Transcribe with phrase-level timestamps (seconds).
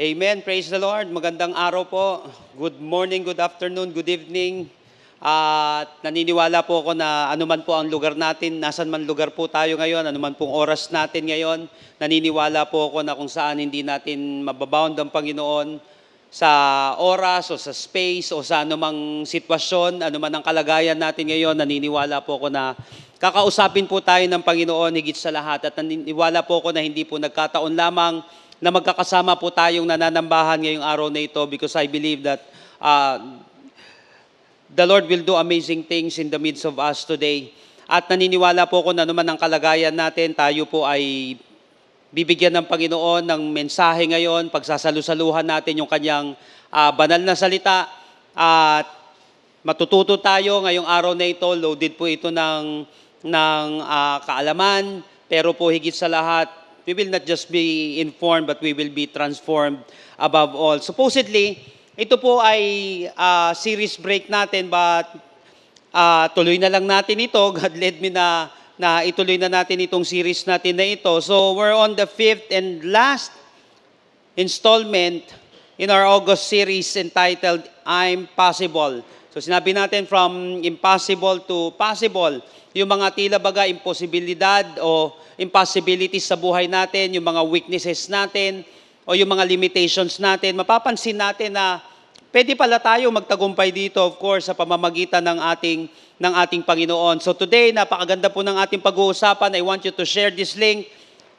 [0.00, 0.40] Amen.
[0.40, 1.12] Praise the Lord.
[1.12, 2.24] Magandang araw po.
[2.56, 4.72] Good morning, good afternoon, good evening.
[5.20, 9.76] At naniniwala po ako na anuman po ang lugar natin, nasan man lugar po tayo
[9.76, 11.68] ngayon, anuman pong oras natin ngayon,
[12.00, 15.76] naniniwala po ako na kung saan hindi natin mababound ang Panginoon
[16.32, 16.48] sa
[16.96, 22.40] oras o sa space o sa anumang sitwasyon, anuman ang kalagayan natin ngayon, naniniwala po
[22.40, 22.72] ako na
[23.20, 27.20] kakausapin po tayo ng Panginoon higit sa lahat at naniniwala po ako na hindi po
[27.20, 28.24] nagkataon lamang
[28.60, 32.44] na magkakasama po tayong nananambahan ngayong araw na ito because I believe that
[32.76, 33.40] uh,
[34.68, 37.56] the Lord will do amazing things in the midst of us today.
[37.90, 41.34] At naniniwala po ako na naman ang kalagayan natin, tayo po ay
[42.12, 46.36] bibigyan ng Panginoon ng mensahe ngayon, pagsasalusaluhan natin yung kanyang
[46.68, 47.88] ah, banal na salita.
[48.36, 48.86] At
[49.64, 52.84] matututo tayo ngayong araw na ito, loaded po ito ng,
[53.24, 58.60] ng ah, kaalaman, pero po higit sa lahat, we will not just be informed, but
[58.60, 59.84] we will be transformed
[60.18, 60.78] above all.
[60.80, 61.60] Supposedly,
[61.96, 65.04] ito po ay ah, series break natin, but
[65.92, 67.40] ah, tuloy na lang natin ito.
[67.58, 68.48] God led me na,
[68.80, 71.12] na ituloy na natin itong series natin na ito.
[71.20, 73.32] So we're on the fifth and last
[74.40, 75.28] installment
[75.76, 79.04] in our August series entitled I'm Possible.
[79.30, 86.38] So sinabi natin from impossible to possible, yung mga tila baga imposibilidad o impossibilities sa
[86.38, 88.62] buhay natin, yung mga weaknesses natin,
[89.08, 91.82] o yung mga limitations natin, mapapansin natin na
[92.30, 95.90] pwede pala tayo magtagumpay dito, of course, sa pamamagitan ng ating,
[96.20, 97.18] ng ating Panginoon.
[97.18, 99.58] So today, napakaganda po ng ating pag-uusapan.
[99.58, 100.86] I want you to share this link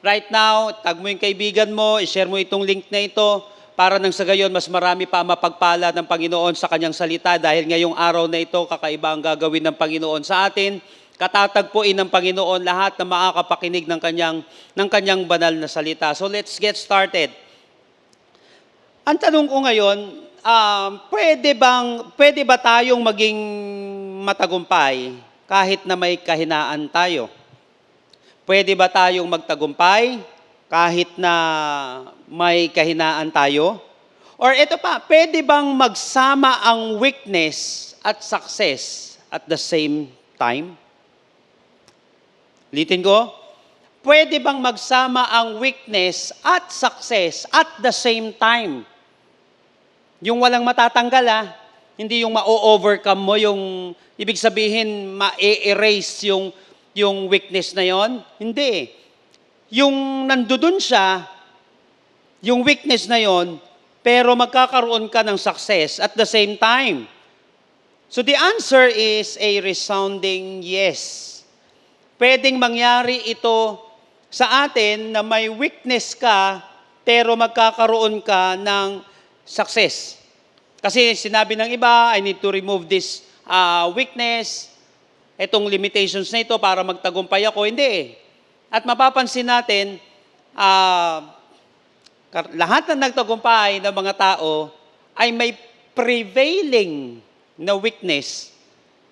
[0.04, 0.74] right now.
[0.84, 4.52] Tag mo yung kaibigan mo, i-share mo itong link na ito para nang sa gayon,
[4.52, 9.16] mas marami pa mapagpala ng Panginoon sa kanyang salita dahil ngayong araw na ito, kakaiba
[9.16, 10.76] ang gagawin ng Panginoon sa atin.
[11.22, 14.42] Katatagpuin ng Panginoon lahat na makakapakinig ng kanyang,
[14.74, 16.10] ng kanyang banal na salita.
[16.18, 17.30] So let's get started.
[19.06, 19.98] Ang tanong ko ngayon,
[20.42, 23.38] um, pwede, bang, pwede ba tayong maging
[24.26, 25.14] matagumpay
[25.46, 27.30] kahit na may kahinaan tayo?
[28.42, 30.18] Pwede ba tayong magtagumpay
[30.66, 31.34] kahit na
[32.26, 33.78] may kahinaan tayo?
[34.42, 40.81] Or ito pa, pwede bang magsama ang weakness at success at the same time?
[42.72, 43.28] Litin ko,
[44.00, 48.88] pwede bang magsama ang weakness at success at the same time?
[50.24, 51.46] Yung walang matatanggal ah,
[52.00, 56.48] hindi yung ma-overcome mo, yung ibig sabihin ma-erase yung,
[56.96, 58.24] yung weakness na yon.
[58.40, 58.88] Hindi.
[59.68, 61.28] Yung nandoon siya,
[62.40, 63.60] yung weakness na yon,
[64.00, 67.04] pero magkakaroon ka ng success at the same time.
[68.08, 71.31] So the answer is a resounding yes.
[72.22, 73.82] Pwedeng mangyari ito
[74.30, 76.62] sa atin na may weakness ka,
[77.02, 79.02] pero magkakaroon ka ng
[79.42, 80.22] success.
[80.78, 84.70] Kasi sinabi ng iba, I need to remove this uh, weakness,
[85.34, 87.66] itong limitations na ito para magtagumpay ako.
[87.66, 88.06] Hindi eh.
[88.70, 89.98] At mapapansin natin,
[90.54, 91.26] uh,
[92.54, 94.70] lahat na nagtagumpay ng mga tao
[95.18, 95.58] ay may
[95.90, 97.18] prevailing
[97.58, 98.54] na weakness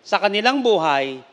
[0.07, 1.27] sa kanilang buhay,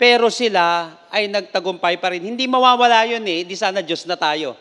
[0.00, 2.24] pero sila ay nagtagumpay pa rin.
[2.24, 4.56] Hindi mawawala yun eh, di sana Diyos na tayo.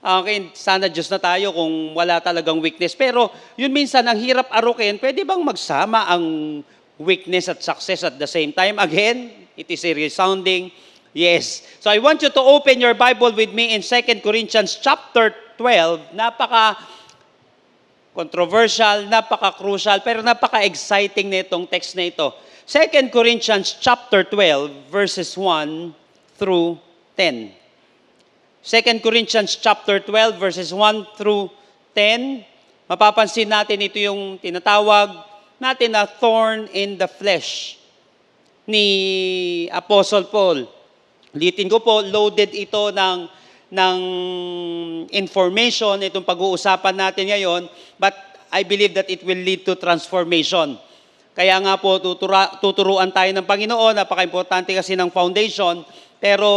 [0.00, 2.96] Okay, sana Diyos na tayo kung wala talagang weakness.
[2.96, 3.28] Pero
[3.60, 6.24] yun minsan, ang hirap arukin, pwede bang magsama ang
[6.96, 8.80] weakness at success at the same time?
[8.80, 10.72] Again, it is a resounding
[11.12, 11.68] yes.
[11.84, 16.16] So I want you to open your Bible with me in 2 Corinthians chapter 12.
[16.16, 16.80] Napaka
[18.16, 22.32] controversial, napaka-crucial, pero napaka-exciting na itong text na ito.
[22.68, 25.96] 2 Corinthians chapter 12, verses 1
[26.36, 26.76] through
[27.16, 27.48] 10.
[28.60, 31.48] 2 Corinthians chapter 12 verses 1 through
[31.96, 32.44] 10.
[32.84, 35.16] Mapapansin natin ito yung tinatawag
[35.56, 37.80] natin na thorn in the flesh
[38.68, 38.84] ni
[39.72, 40.68] Apostle Paul.
[41.32, 43.32] Litin ko po, loaded ito ng,
[43.72, 43.98] ng
[45.16, 47.64] information, itong pag-uusapan natin ngayon,
[47.96, 48.12] but
[48.52, 50.76] I believe that it will lead to transformation.
[51.38, 55.86] Kaya nga po, tutura, tuturuan tayo ng Panginoon, napaka-importante kasi ng foundation,
[56.18, 56.50] pero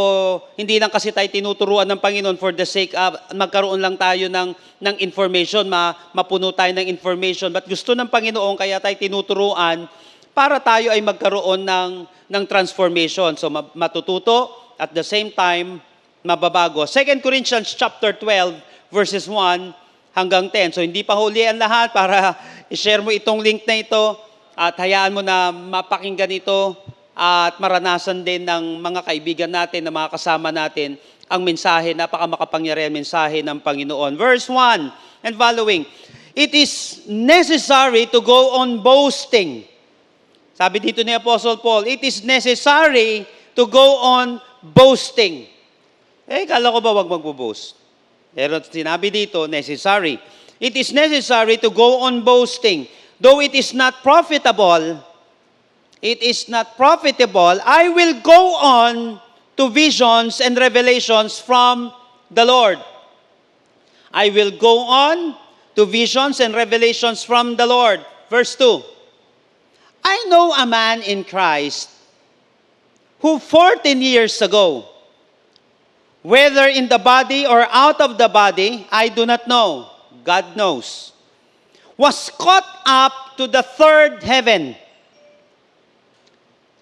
[0.57, 4.57] hindi lang kasi tayo tinuturuan ng Panginoon for the sake of magkaroon lang tayo ng,
[4.81, 7.54] ng information, ma, mapuno tayo ng information.
[7.54, 9.86] But gusto ng Panginoon, kaya tayo tinuturuan
[10.33, 13.38] para tayo ay magkaroon ng, ng transformation.
[13.38, 14.50] So ma- matututo,
[14.81, 15.77] at the same time,
[16.25, 16.89] mababago.
[16.89, 18.57] 2 Corinthians chapter 12,
[18.89, 19.77] verses 1
[20.18, 20.74] hanggang 10.
[20.74, 22.34] So hindi pa huli ang lahat para
[22.74, 26.75] i-share mo itong link na ito at hayaan mo na mapakinggan ito
[27.15, 30.95] at maranasan din ng mga kaibigan natin, ng mga kasama natin,
[31.31, 34.19] ang mensahe, napaka makapangyarihan mensahe ng Panginoon.
[34.19, 35.88] Verse 1, and following.
[36.36, 39.68] It is necessary to go on boasting.
[40.56, 45.48] Sabi dito ni Apostle Paul, it is necessary to go on boasting.
[46.27, 47.75] Eh, kala ko ba wag magbo-boast?
[48.31, 50.15] Pero sinabi dito, necessary.
[50.62, 52.88] It is necessary to go on boasting.
[53.21, 54.97] Though it is not profitable,
[56.01, 59.21] it is not profitable, I will go on
[59.57, 61.94] to visions and revelations from
[62.31, 62.79] the Lord.
[64.12, 65.38] I will go on
[65.75, 68.03] to visions and revelations from the Lord.
[68.27, 68.81] Verse 2.
[70.03, 71.89] I know a man in Christ
[73.19, 74.85] who 14 years ago,
[76.24, 79.89] whether in the body or out of the body, I do not know.
[80.24, 81.11] God knows.
[81.97, 84.75] Was caught up to the third heaven.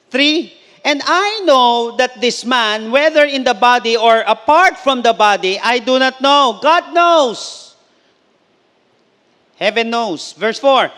[0.10, 0.54] Three,
[0.84, 5.60] and I know that this man, whether in the body or apart from the body,
[5.60, 6.60] I do not know.
[6.62, 7.76] God knows.
[9.58, 10.34] Heaven knows.
[10.34, 10.92] Verse 4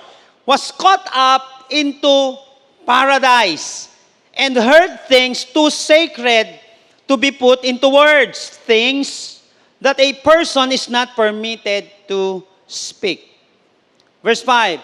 [0.45, 2.37] was caught up into
[2.85, 3.89] paradise
[4.33, 6.59] and heard things too sacred
[7.07, 9.41] to be put into words, things
[9.79, 13.30] that a person is not permitted to speak.
[14.23, 14.79] Verse 5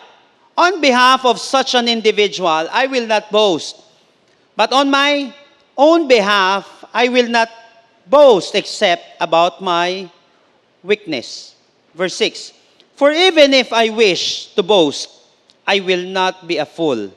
[0.57, 3.75] On behalf of such an individual, I will not boast,
[4.55, 5.33] but on my
[5.77, 7.49] own behalf, I will not
[8.07, 10.09] boast except about my
[10.83, 11.55] weakness.
[11.93, 12.53] Verse 6
[12.95, 15.09] For even if I wish to boast,
[15.65, 17.11] I will not be a fool.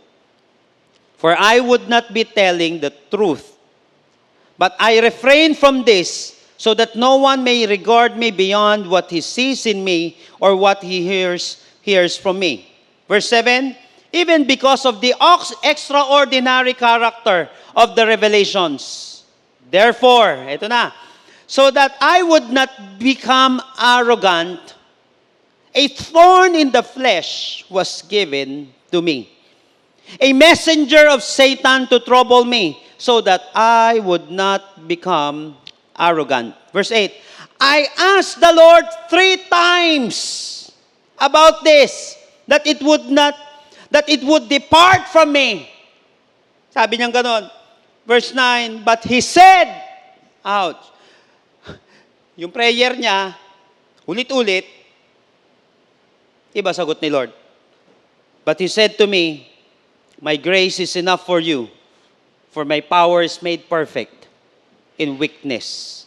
[1.17, 3.57] For I would not be telling the truth.
[4.59, 9.21] But I refrain from this so that no one may regard me beyond what he
[9.21, 11.57] sees in me or what he hears
[11.91, 12.71] hears from me.
[13.11, 13.75] Verse 7
[14.13, 15.15] Even because of the
[15.63, 19.23] extraordinary character of the revelations.
[19.71, 20.91] Therefore, ito na,
[21.47, 24.59] so that I would not become arrogant,
[25.75, 29.31] a thorn in the flesh was given to me.
[30.19, 35.55] A messenger of Satan to trouble me, so that I would not become
[35.95, 36.55] arrogant.
[36.75, 37.15] Verse 8
[37.63, 37.87] I
[38.19, 40.60] asked the Lord three times
[41.21, 42.17] about this,
[42.49, 43.37] that it would not,
[43.93, 45.69] that it would depart from me.
[46.73, 47.51] Sabi niya ganon.
[48.09, 49.71] Verse 9, but he said,
[50.43, 50.83] ouch,
[52.41, 53.37] yung prayer niya,
[54.09, 54.67] ulit-ulit,
[56.57, 57.31] iba sagot ni Lord.
[58.43, 59.47] But he said to me,
[60.21, 61.69] My grace is enough for you,
[62.51, 64.29] for my power is made perfect
[64.99, 66.05] in weakness.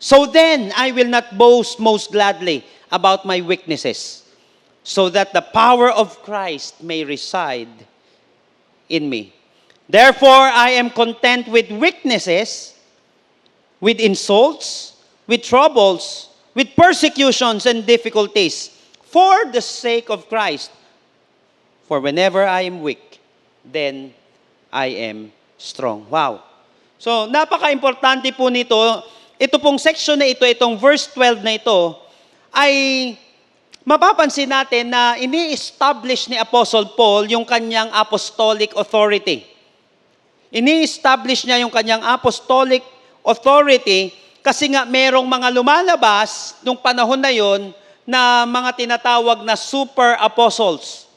[0.00, 4.19] So then I will not boast most gladly about my weaknesses,
[4.82, 7.68] so that the power of Christ may reside
[8.88, 9.32] in me.
[9.88, 12.74] Therefore, I am content with weaknesses,
[13.80, 14.96] with insults,
[15.26, 18.70] with troubles, with persecutions and difficulties,
[19.02, 20.70] for the sake of Christ.
[21.86, 23.18] For whenever I am weak,
[23.64, 24.14] then
[24.72, 26.06] I am strong.
[26.08, 26.42] Wow.
[26.98, 28.76] So, napaka-importante po nito.
[29.40, 31.96] Ito pong section na ito, itong verse 12 na ito,
[32.52, 33.16] ay
[33.90, 39.42] mapapansin natin na ini-establish ni Apostle Paul yung kanyang apostolic authority.
[40.54, 42.86] Ini-establish niya yung kanyang apostolic
[43.26, 44.14] authority
[44.46, 47.74] kasi nga merong mga lumalabas nung panahon na yon
[48.06, 51.10] na mga tinatawag na super apostles.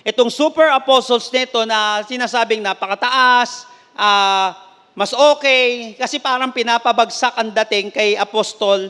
[0.00, 4.56] Itong super apostles nito na sinasabing napakataas, ah,
[4.96, 8.88] mas okay, kasi parang pinapabagsak ang dating kay Apostol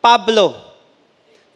[0.00, 0.67] Pablo.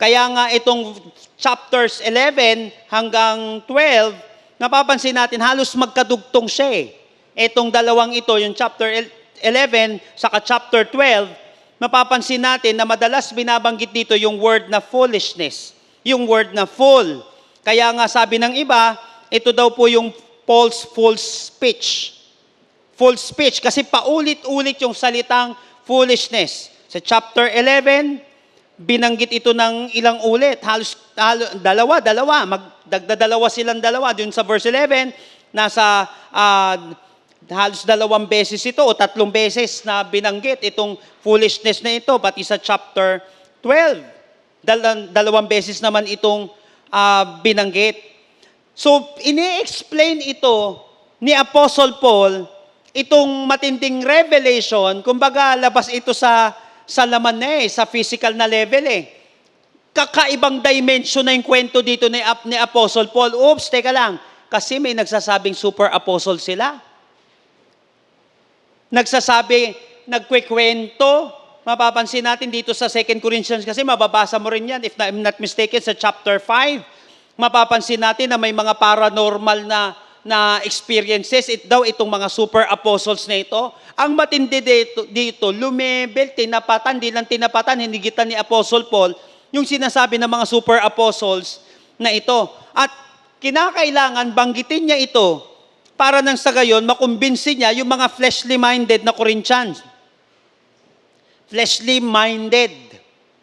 [0.02, 0.98] Kaya nga itong
[1.38, 4.18] chapters 11 hanggang 12,
[4.58, 6.86] napapansin natin halos magkadugtong siya eh.
[7.38, 11.30] Itong dalawang ito, yung chapter 11 saka chapter 12,
[11.78, 15.70] mapapansin natin na madalas binabanggit dito yung word na foolishness.
[16.02, 17.22] Yung word na full.
[17.62, 18.98] Kaya nga sabi ng iba,
[19.30, 20.10] ito daw po yung
[20.42, 22.18] Paul's full speech.
[22.98, 25.54] Full speech kasi paulit-ulit yung salitang
[25.86, 26.74] foolishness.
[26.90, 28.31] Sa chapter 11,
[28.82, 30.58] binanggit ito ng ilang ulit.
[30.60, 32.36] Halos, halo- dalawa, dalawa.
[32.44, 34.10] Magdagdadalawa silang dalawa.
[34.12, 35.14] Dun sa verse 11,
[35.54, 36.76] nasa ah,
[37.50, 42.58] halos dalawang beses ito o tatlong beses na binanggit itong foolishness na ito, pati sa
[42.58, 43.22] chapter
[43.62, 44.02] 12.
[44.62, 46.50] Dal- dalawang beses naman itong
[46.90, 48.12] ah, binanggit.
[48.72, 50.80] So, ini-explain ito
[51.22, 52.48] ni Apostle Paul,
[52.96, 56.56] itong matinding revelation, kumbaga labas ito sa
[56.92, 59.08] sa laman na eh, sa physical na level eh.
[59.96, 63.32] Kakaibang dimension na yung kwento dito ni, Ap- ni Apostle Paul.
[63.32, 64.20] Oops, teka lang.
[64.52, 66.76] Kasi may nagsasabing super apostle sila.
[68.92, 69.72] Nagsasabi,
[70.04, 75.38] nagkwekwento mapapansin natin dito sa 2 Corinthians kasi mababasa mo rin yan, if I'm not
[75.38, 77.38] mistaken, sa chapter 5.
[77.38, 83.26] Mapapansin natin na may mga paranormal na na experiences, it daw itong mga super apostles
[83.26, 83.74] na ito.
[83.98, 89.18] Ang matindi dito, dito lumebel, tinapatan, di lang tinapatan, hinigitan ni Apostle Paul,
[89.50, 91.60] yung sinasabi ng mga super apostles
[91.98, 92.48] na ito.
[92.70, 92.88] At
[93.42, 95.42] kinakailangan banggitin niya ito
[95.98, 99.82] para nang sa gayon makumbinsi niya yung mga fleshly minded na Corinthians.
[101.50, 102.72] Fleshly minded.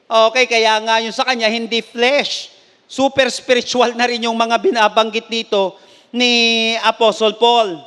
[0.10, 2.56] Okay, kaya nga yung sa kanya hindi flesh.
[2.90, 5.78] Super spiritual na rin yung mga binabanggit dito
[6.14, 7.80] ni Apostle Paul.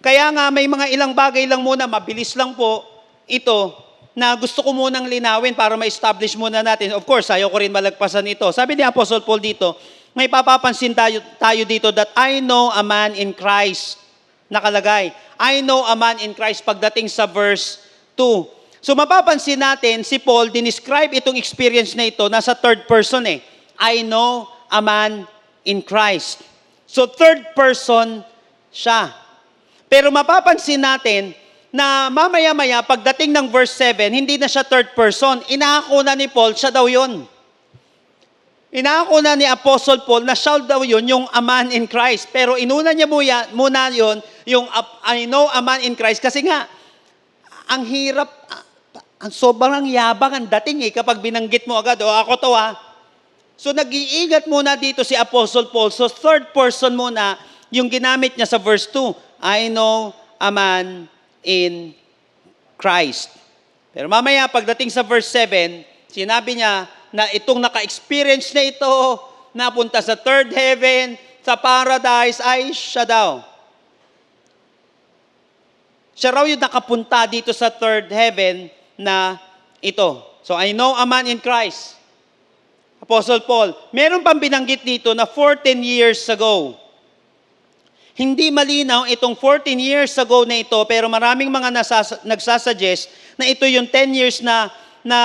[0.00, 2.82] Kaya nga may mga ilang bagay lang muna, mabilis lang po
[3.28, 3.76] ito
[4.16, 6.90] na gusto ko munang linawin para ma-establish muna natin.
[6.96, 8.48] Of course, ayaw ko rin malagpasan ito.
[8.50, 9.78] Sabi ni Apostle Paul dito,
[10.10, 14.02] may papapansin tayo, tayo dito that I know a man in Christ.
[14.50, 17.78] Nakalagay, I know a man in Christ pagdating sa verse
[18.18, 18.82] 2.
[18.82, 23.38] So mapapansin natin, si Paul, dinescribe itong experience na ito, nasa third person eh.
[23.78, 25.30] I know a man
[25.62, 26.49] in Christ.
[26.90, 28.26] So third person
[28.74, 29.14] siya.
[29.86, 31.30] Pero mapapansin natin
[31.70, 35.38] na mamaya-maya, pagdating ng verse 7, hindi na siya third person.
[35.46, 37.30] Inaako na ni Paul, siya daw yon.
[38.74, 42.26] Inaako na ni Apostle Paul na siya daw yun, yung a man in Christ.
[42.34, 44.66] Pero inuna niya muna, muna yun, yung
[45.06, 46.18] I know a man in Christ.
[46.18, 46.66] Kasi nga,
[47.70, 48.30] ang hirap,
[49.22, 52.89] ang sobrang yabang ang dating eh kapag binanggit mo agad, o ako to ah.
[53.60, 55.92] So nag-iingat muna dito si Apostle Paul.
[55.92, 57.36] So third person muna
[57.68, 59.12] yung ginamit niya sa verse 2.
[59.36, 61.04] I know a man
[61.44, 61.92] in
[62.80, 63.36] Christ.
[63.92, 68.96] Pero mamaya pagdating sa verse 7, sinabi niya na itong naka-experience na ito,
[69.52, 73.44] napunta sa third heaven, sa paradise, ay siya daw.
[76.16, 79.36] Siya raw yung nakapunta dito sa third heaven na
[79.84, 80.24] ito.
[80.48, 81.99] So I know a man in Christ.
[83.00, 86.76] Apostle Paul, meron pang binanggit dito na 14 years ago.
[88.12, 93.08] Hindi malinaw itong 14 years ago na ito, pero maraming mga nasas- nagsasuggest
[93.40, 94.68] na ito yung 10 years na,
[95.00, 95.20] na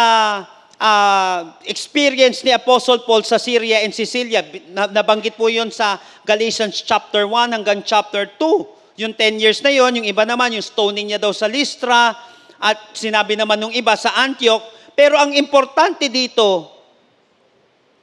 [0.80, 4.40] ah, experience ni Apostle Paul sa Syria and Sicilia.
[4.72, 9.04] Nabanggit po yun sa Galatians chapter 1 hanggang chapter 2.
[9.04, 12.16] Yung 10 years na yon, yung iba naman, yung stoning niya daw sa Lystra,
[12.56, 14.64] at sinabi naman nung iba sa Antioch.
[14.96, 16.75] Pero ang importante dito,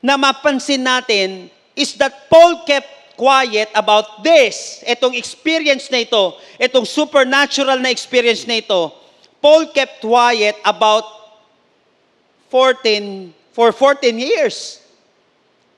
[0.03, 1.47] na mapansin natin
[1.79, 4.83] is that Paul kept quiet about this.
[4.83, 8.91] Itong experience na ito, itong supernatural na experience na ito,
[9.39, 11.07] Paul kept quiet about
[12.51, 14.83] 14, for 14 years.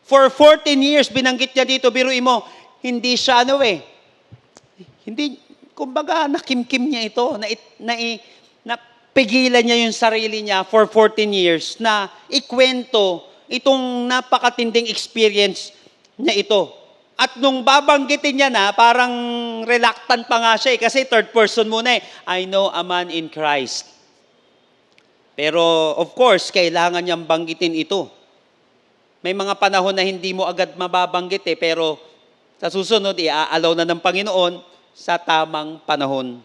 [0.05, 2.45] For 14 years, binanggit niya dito, biruin mo,
[2.85, 3.81] hindi siya ano eh,
[5.09, 5.41] hindi,
[5.73, 7.49] kumbaga, nakimkim niya ito, na,
[7.81, 7.95] na,
[8.65, 8.75] na
[9.17, 15.71] pigilan niya yung sarili niya for 14 years na ikwento itong napakatinding experience
[16.19, 16.71] niya ito.
[17.15, 19.15] At nung babanggitin niya na, parang
[19.63, 22.03] reluctant pa nga siya eh, kasi third person muna eh.
[22.27, 23.87] I know a man in Christ.
[25.39, 28.11] Pero of course, kailangan niyang banggitin ito.
[29.23, 31.99] May mga panahon na hindi mo agad mababanggit eh, pero
[32.59, 34.63] sa susunod, i-allow na ng Panginoon
[34.95, 36.39] sa tamang panahon.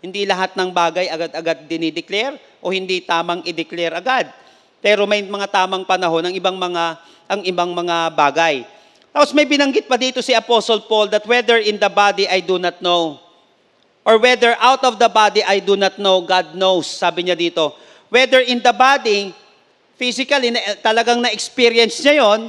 [0.00, 4.32] Hindi lahat ng bagay agad-agad dinideclare o hindi tamang i-declare agad.
[4.80, 6.84] Pero may mga tamang panahon ang ibang mga
[7.30, 8.66] ang ibang mga bagay.
[9.14, 12.58] Tapos may binanggit pa dito si Apostle Paul that whether in the body I do
[12.58, 13.20] not know
[14.02, 16.88] or whether out of the body I do not know, God knows.
[16.88, 17.76] Sabi niya dito,
[18.08, 19.30] whether in the body
[20.00, 22.40] physically na, talagang na-experience niya 'yon,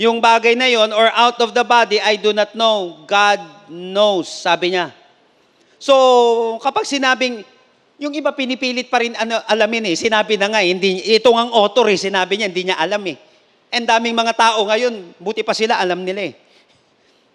[0.00, 3.38] yung bagay na 'yon or out of the body I do not know, God
[3.68, 4.96] knows, sabi niya.
[5.76, 5.92] So,
[6.64, 7.44] kapag sinabing
[7.96, 9.96] yung iba pinipilit pa rin ano, alamin eh.
[9.96, 11.96] Sinabi na nga, eh, hindi, ito ang author eh.
[11.96, 13.16] Sinabi niya, hindi niya alam eh.
[13.72, 16.34] And daming mga tao ngayon, buti pa sila, alam nila eh.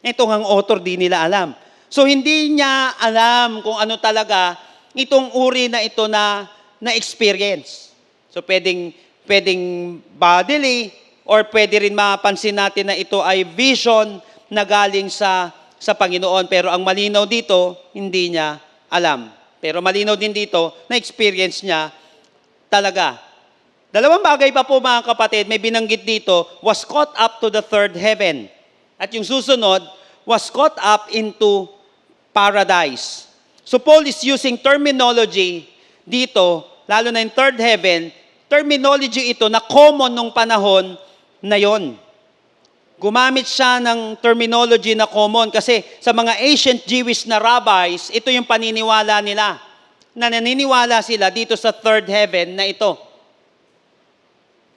[0.06, 1.53] Ito ang author, di nila alam.
[1.91, 4.56] So hindi niya alam kung ano talaga
[4.96, 6.48] itong uri na ito na,
[6.80, 7.91] na experience.
[8.32, 8.96] So pwedeng,
[9.27, 9.62] pwedeng
[10.15, 10.94] bodily
[11.27, 16.48] or pwede rin mapansin natin na ito ay vision na galing sa, sa Panginoon.
[16.48, 18.56] Pero ang malinaw dito, hindi niya
[18.88, 19.40] alam.
[19.62, 21.94] Pero malinaw din dito na experience niya
[22.68, 23.22] talaga.
[23.94, 27.94] Dalawang bagay pa po mga kapatid, may binanggit dito, was caught up to the third
[27.94, 28.50] heaven.
[28.98, 29.86] At yung susunod,
[30.25, 31.70] was caught up into
[32.34, 33.30] paradise.
[33.68, 35.70] So Paul is using terminology
[36.08, 38.10] dito, lalo na in third heaven,
[38.50, 40.98] terminology ito na common nung panahon
[41.44, 41.96] na yon.
[43.01, 48.46] Gumamit siya ng terminology na common kasi sa mga ancient Jewish na rabbis, ito yung
[48.46, 49.58] paniniwala nila.
[50.12, 53.00] na naniniwala sila dito sa third heaven na ito.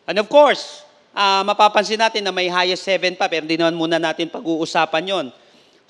[0.07, 3.99] And of course, ah, mapapansin natin na may highest heaven pa, pero hindi naman muna
[3.99, 5.27] natin pag-uusapan yon.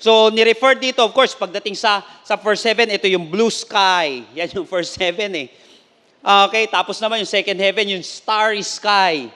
[0.01, 4.25] So, ni-refer dito, of course, pagdating sa, sa first heaven, ito yung blue sky.
[4.37, 5.47] Yan yung first heaven eh.
[6.49, 9.29] Okay, tapos naman yung second heaven, yung starry sky.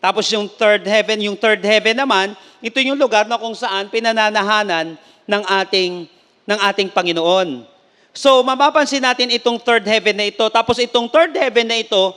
[0.00, 2.32] Tapos yung third heaven, yung third heaven naman,
[2.64, 4.96] ito yung lugar na kung saan pinananahanan
[5.28, 6.08] ng ating
[6.48, 7.68] ng ating Panginoon.
[8.10, 10.42] So, mapapansin natin itong third heaven na ito.
[10.50, 12.10] Tapos itong third heaven na ito,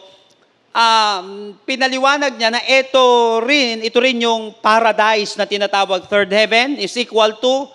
[0.74, 3.04] um, pinaliwanag niya na ito
[3.46, 7.70] rin, ito rin yung paradise na tinatawag third heaven is equal to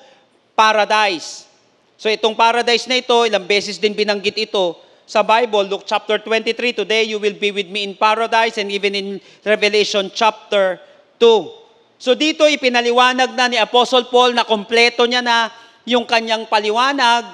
[0.58, 1.46] paradise.
[1.94, 6.84] So itong paradise na ito, ilang beses din binanggit ito sa Bible, Luke chapter 23,
[6.84, 10.76] today you will be with me in paradise and even in Revelation chapter
[11.16, 11.96] 2.
[11.96, 15.48] So dito ipinaliwanag na ni Apostle Paul na kompleto niya na
[15.88, 17.24] yung kanyang paliwanag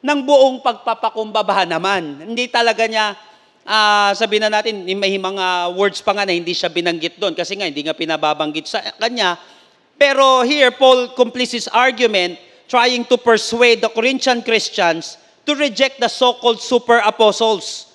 [0.00, 2.24] ng buong pagpapakumbaba naman.
[2.24, 3.12] Hindi talaga niya,
[3.68, 7.52] ah, sabihin na natin, may mga words pa nga na hindi siya binanggit doon kasi
[7.52, 9.36] nga hindi nga pinababanggit sa kanya.
[10.00, 15.20] Pero here, Paul completes his argument trying to persuade the Corinthian Christians
[15.50, 17.90] to reject the so-called super apostles.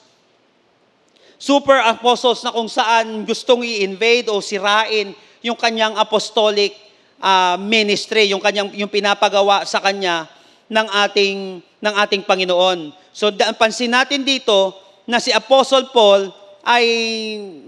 [1.40, 6.76] Super apostles na kung saan gustong i-invade o sirain yung kanyang apostolic
[7.24, 10.28] ah, ministry, yung kanyang yung pinapagawa sa kanya
[10.68, 12.92] ng ating ng ating Panginoon.
[13.16, 14.76] So pansin natin dito
[15.08, 16.36] na si Apostle Paul
[16.66, 16.84] ay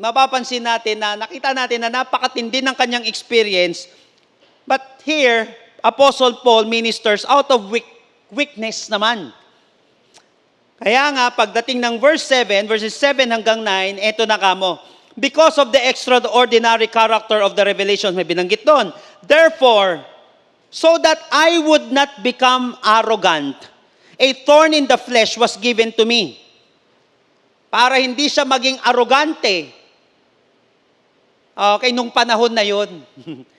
[0.01, 3.87] mapapansin natin na nakita natin na napakatindi ng kanyang experience.
[4.67, 5.47] But here,
[5.79, 7.87] Apostle Paul ministers out of weak,
[8.33, 9.31] weakness naman.
[10.77, 14.77] Kaya nga, pagdating ng verse 7, verses 7 hanggang 9, eto na kamo.
[15.17, 18.93] Because of the extraordinary character of the revelation, may binanggit doon.
[19.25, 20.05] Therefore,
[20.69, 23.57] so that I would not become arrogant,
[24.21, 26.37] a thorn in the flesh was given to me.
[27.73, 29.73] Para hindi siya maging arrogante.
[31.57, 33.01] Okay, nung panahon na yon.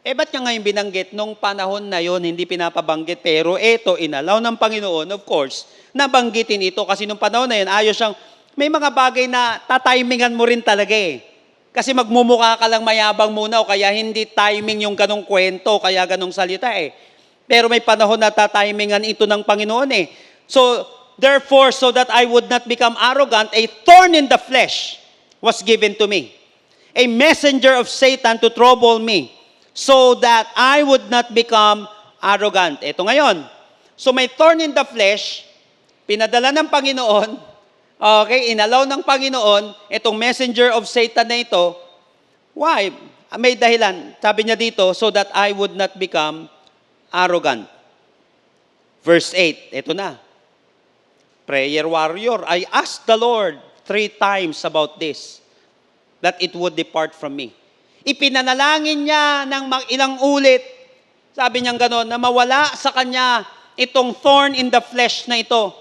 [0.00, 1.08] eh, ba't niya ngayon binanggit?
[1.12, 3.20] Nung panahon na yon hindi pinapabanggit.
[3.20, 6.80] Pero eto, inalaw ng Panginoon, of course, nabanggitin ito.
[6.88, 8.16] Kasi nung panahon na yun, ayos siyang,
[8.56, 11.20] may mga bagay na tatimingan mo rin talaga eh.
[11.70, 16.34] Kasi magmumukha ka lang mayabang muna o kaya hindi timing yung ganong kwento, kaya ganong
[16.34, 16.90] salita eh.
[17.46, 20.10] Pero may panahon na tatimingan ito ng Panginoon eh.
[20.50, 20.82] So,
[21.20, 24.98] therefore, so that I would not become arrogant, a thorn in the flesh
[25.38, 26.34] was given to me.
[26.96, 29.30] A messenger of Satan to trouble me,
[29.80, 31.88] so that I would not become
[32.20, 32.84] arrogant.
[32.84, 33.48] Ito ngayon.
[33.96, 35.48] So may thorn in the flesh,
[36.04, 37.40] pinadala ng Panginoon,
[38.20, 41.80] okay, inalaw ng Panginoon, itong messenger of Satan na ito,
[42.52, 42.92] why?
[43.40, 44.20] May dahilan.
[44.20, 46.52] Sabi niya dito, so that I would not become
[47.08, 47.64] arrogant.
[49.00, 50.20] Verse 8, ito na.
[51.48, 53.56] Prayer warrior, I asked the Lord
[53.88, 55.40] three times about this,
[56.20, 57.56] that it would depart from me.
[58.00, 60.64] Ipinanalangin niya ng ilang ulit,
[61.36, 63.44] sabi niya gano'n, na mawala sa kanya
[63.76, 65.72] itong thorn in the flesh na ito.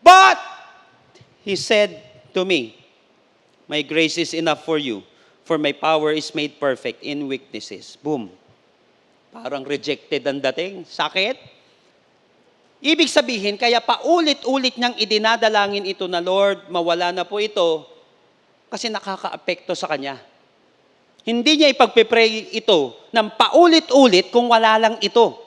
[0.00, 0.40] But,
[1.44, 2.00] he said
[2.32, 2.82] to me,
[3.70, 5.00] My grace is enough for you,
[5.48, 7.96] for my power is made perfect in weaknesses.
[7.96, 8.28] Boom.
[9.32, 10.84] Parang rejected ang dating.
[10.84, 11.40] Sakit.
[12.82, 17.86] Ibig sabihin, kaya paulit-ulit niyang idinadalangin ito na, Lord, mawala na po ito
[18.68, 20.18] kasi nakaka-apekto sa kanya.
[21.22, 25.38] Hindi niya ipagpipray ito ng paulit-ulit kung wala lang ito.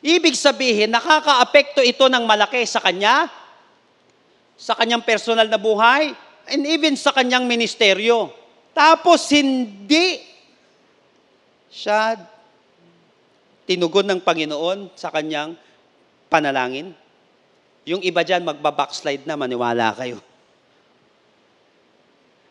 [0.00, 3.28] Ibig sabihin, nakaka-apekto ito ng malaki sa kanya,
[4.56, 6.16] sa kanyang personal na buhay,
[6.48, 8.32] and even sa kanyang ministeryo.
[8.72, 10.24] Tapos hindi
[11.68, 12.16] siya
[13.68, 15.52] tinugon ng Panginoon sa kanyang
[16.32, 16.96] panalangin.
[17.84, 20.18] Yung iba dyan, magbabackslide na, maniwala kayo.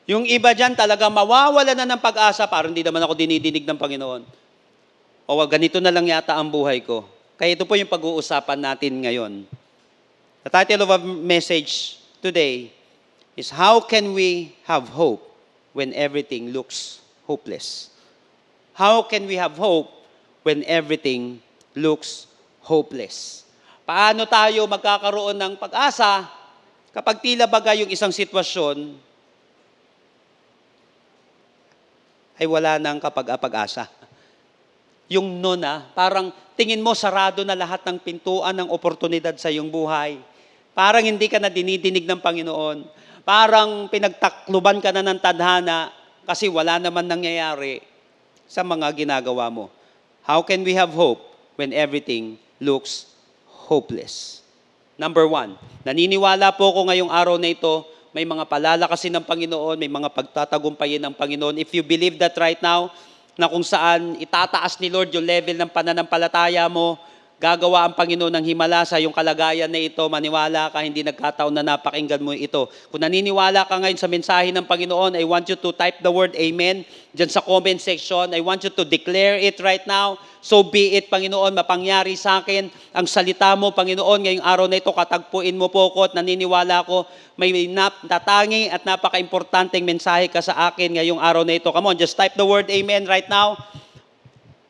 [0.10, 4.26] Yung iba dyan talaga mawawala na ng pag-asa, parang hindi naman ako dinidinig ng Panginoon.
[5.30, 7.06] O ganito na lang yata ang buhay ko.
[7.38, 9.46] Kaya ito po yung pag-uusapan natin ngayon.
[10.42, 12.74] The title of our message today
[13.38, 15.22] is How Can We Have Hope
[15.78, 17.94] When Everything Looks Hopeless?
[18.74, 19.94] How can we have hope
[20.42, 21.38] when everything
[21.78, 22.26] looks
[22.66, 23.46] hopeless?
[23.86, 26.26] Paano tayo magkakaroon ng pag-asa
[26.96, 28.98] kapag tila baga yung isang sitwasyon
[32.40, 33.92] ay wala nang kapag-apag-asa?
[35.12, 39.68] Yung no na, parang tingin mo sarado na lahat ng pintuan ng oportunidad sa iyong
[39.68, 40.16] buhay.
[40.72, 42.88] Parang hindi ka na dinidinig ng Panginoon.
[43.28, 45.92] Parang pinagtakluban ka na ng tadhana
[46.24, 47.84] kasi wala naman nangyayari
[48.48, 49.68] sa mga ginagawa mo.
[50.24, 51.20] How can we have hope
[51.60, 53.12] when everything looks
[53.68, 54.40] hopeless?
[55.00, 59.92] Number one, naniniwala po ko ngayong araw na ito, may mga palalakasin ng Panginoon, may
[59.92, 61.62] mga pagtatagumpayin ng Panginoon.
[61.62, 62.90] If you believe that right now,
[63.40, 67.00] na kung saan itataas ni Lord yung level ng pananampalataya mo,
[67.40, 71.64] gagawa ang Panginoon ng himala sa yung kalagayan na ito, maniwala ka, hindi nagkataon na
[71.64, 72.68] napakinggan mo ito.
[72.92, 76.36] Kung naniniwala ka ngayon sa mensahe ng Panginoon, I want you to type the word
[76.36, 76.84] Amen
[77.16, 78.36] dyan sa comment section.
[78.36, 80.20] I want you to declare it right now.
[80.44, 84.92] So be it, Panginoon, mapangyari sa akin ang salita mo, Panginoon, ngayong araw na ito,
[84.92, 87.08] katagpuin mo po ko at naniniwala ko
[87.40, 91.72] may natangi at napaka-importanteng mensahe ka sa akin ngayong araw na ito.
[91.72, 93.56] Come on, just type the word Amen right now.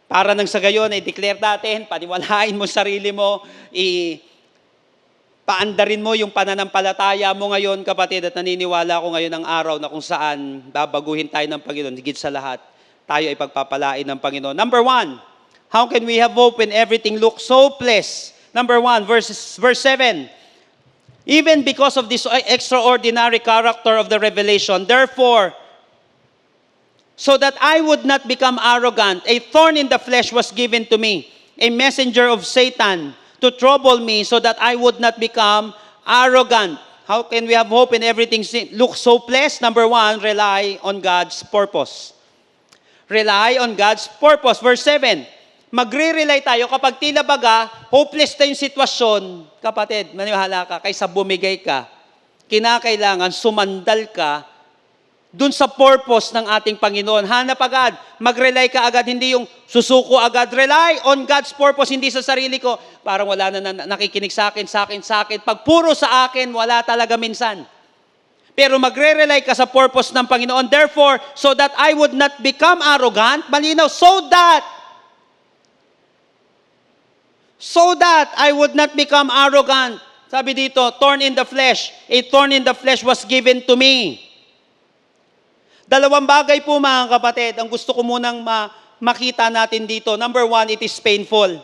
[0.09, 4.17] Para nang sa gayon, i-declare natin, paniwalain mo sarili mo, i
[5.45, 10.01] paandarin mo yung pananampalataya mo ngayon, kapatid, at naniniwala ako ngayon ang araw na kung
[10.01, 12.57] saan babaguhin tayo ng Panginoon, higit sa lahat,
[13.05, 14.57] tayo ay pagpapalain ng Panginoon.
[14.57, 15.21] Number one,
[15.69, 18.33] how can we have hope when everything looks hopeless?
[18.49, 19.29] Number one, verse,
[19.61, 20.25] verse 7.
[21.29, 25.53] Even because of this extraordinary character of the revelation, therefore,
[27.19, 29.27] so that I would not become arrogant.
[29.27, 31.27] A thorn in the flesh was given to me,
[31.59, 33.11] a messenger of Satan
[33.43, 35.75] to trouble me so that I would not become
[36.07, 36.79] arrogant.
[37.03, 39.59] How can we have hope in everything si- looks hopeless?
[39.59, 42.15] Number one, rely on God's purpose.
[43.11, 44.63] Rely on God's purpose.
[44.63, 45.27] Verse 7,
[45.75, 49.21] magre-rely tayo kapag tila baga, hopeless na yung sitwasyon,
[49.59, 51.83] kapatid, maniwala ka, kaysa bumigay ka,
[52.47, 54.47] kinakailangan sumandal ka
[55.29, 57.21] dun sa purpose ng ating Panginoon.
[57.29, 57.93] Hanap agad.
[58.17, 59.05] Mag-rely ka agad.
[59.05, 60.49] Hindi yung susuko agad.
[60.49, 62.81] Rely on God's purpose, hindi sa sarili ko.
[63.05, 65.45] Parang wala na, na nakikinig sa akin, sa akin, sa akin.
[65.45, 67.61] Pag puro sa akin, wala talaga minsan.
[68.57, 70.65] Pero magre-rely ka sa purpose ng Panginoon.
[70.65, 74.65] Therefore, so that I would not become arrogant, malinaw, so that,
[77.61, 80.01] so that I would not become arrogant.
[80.29, 81.93] Sabi dito, thorn in the flesh.
[82.09, 84.28] A thorn in the flesh was given to me.
[85.89, 88.69] Dalawang bagay po mga kapatid, ang gusto ko munang ma-
[89.01, 90.13] makita natin dito.
[90.21, 91.57] Number one, it is painful.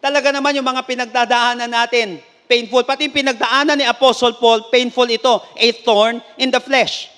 [0.00, 2.16] Talaga naman yung mga pinagdadaanan natin,
[2.48, 2.80] painful.
[2.88, 7.12] Pati yung pinagdaanan ni Apostle Paul, painful ito, a thorn in the flesh.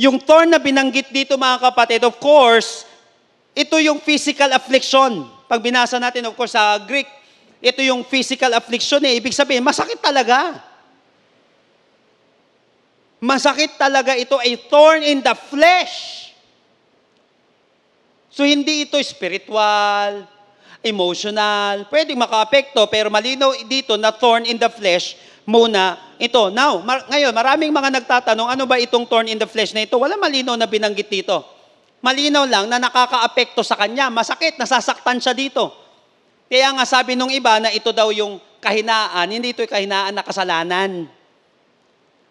[0.00, 2.88] Yung thorn na binanggit dito mga kapatid, of course,
[3.52, 5.28] ito yung physical affliction.
[5.44, 7.04] Pag binasa natin, of course, sa Greek,
[7.60, 9.20] ito yung physical affliction eh.
[9.20, 10.56] Ibig sabihin, masakit talaga.
[13.18, 16.30] Masakit talaga ito, a thorn in the flesh.
[18.30, 20.22] So hindi ito spiritual,
[20.86, 26.52] emotional, pwedeng makaapekto, pero malinaw dito na thorn in the flesh muna ito.
[26.54, 29.98] Now, mar- ngayon, maraming mga nagtatanong, ano ba itong thorn in the flesh na ito?
[29.98, 31.42] Wala malinaw na binanggit dito.
[31.98, 34.06] Malinaw lang na nakakaapekto sa kanya.
[34.06, 35.74] Masakit, nasasaktan siya dito.
[36.46, 40.22] Kaya nga sabi nung iba na ito daw yung kahinaan, hindi ito yung kahinaan na
[40.22, 41.10] kasalanan.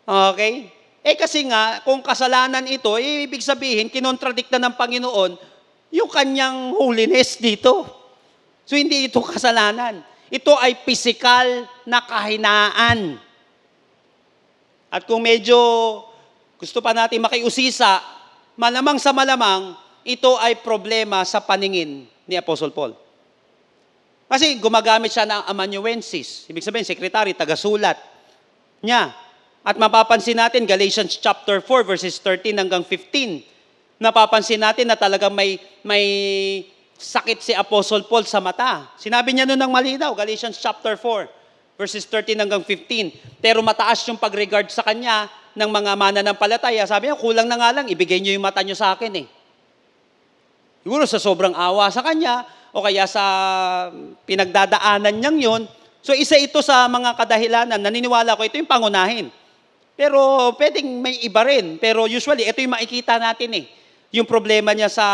[0.07, 0.76] Okay?
[1.05, 5.31] Eh kasi nga, kung kasalanan ito, eh, ibig sabihin, kinontradikta ng Panginoon
[5.93, 7.87] yung kanyang holiness dito.
[8.67, 10.03] So hindi ito kasalanan.
[10.27, 13.15] Ito ay physical na kahinaan.
[14.91, 15.55] At kung medyo
[16.59, 18.03] gusto pa natin makiusisa,
[18.59, 22.95] malamang sa malamang, ito ay problema sa paningin ni Apostle Paul.
[24.27, 26.43] Kasi gumagamit siya ng amanuensis.
[26.51, 27.95] Ibig sabihin, sekretary, tagasulat
[28.83, 29.15] niya.
[29.67, 33.43] At mapapansin natin, Galatians chapter 4, verses 13 hanggang 15,
[33.99, 36.05] napapansin natin na talagang may, may
[36.95, 38.87] sakit si Apostle Paul sa mata.
[38.95, 41.27] Sinabi niya noon ng malinaw, Galatians chapter 4,
[41.75, 43.43] verses 13 hanggang 15.
[43.43, 46.87] Pero mataas yung pag-regard sa kanya ng mga mananampalataya.
[46.87, 49.27] Sabi niya, kulang na nga lang, ibigay niyo yung mata niyo sa akin eh.
[50.79, 53.23] Siguro sa sobrang awa sa kanya, o kaya sa
[54.23, 55.61] pinagdadaanan niyang yun.
[55.99, 59.27] So isa ito sa mga kadahilanan, naniniwala ko ito yung pangunahin.
[59.97, 61.81] Pero pwedeng may iba rin.
[61.81, 63.65] Pero usually, ito yung makikita natin eh.
[64.13, 65.07] Yung problema niya sa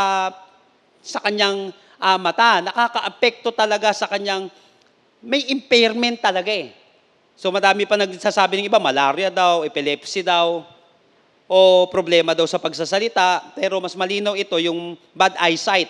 [0.99, 1.71] sa kanyang
[2.03, 2.59] ah, mata.
[2.59, 4.51] Nakaka-apekto talaga sa kanyang,
[5.23, 6.75] may impairment talaga eh.
[7.39, 10.67] So madami pa nagsasabi ng iba, malaria daw, epilepsy daw,
[11.47, 13.55] o problema daw sa pagsasalita.
[13.55, 15.87] Pero mas malinaw ito, yung bad eyesight.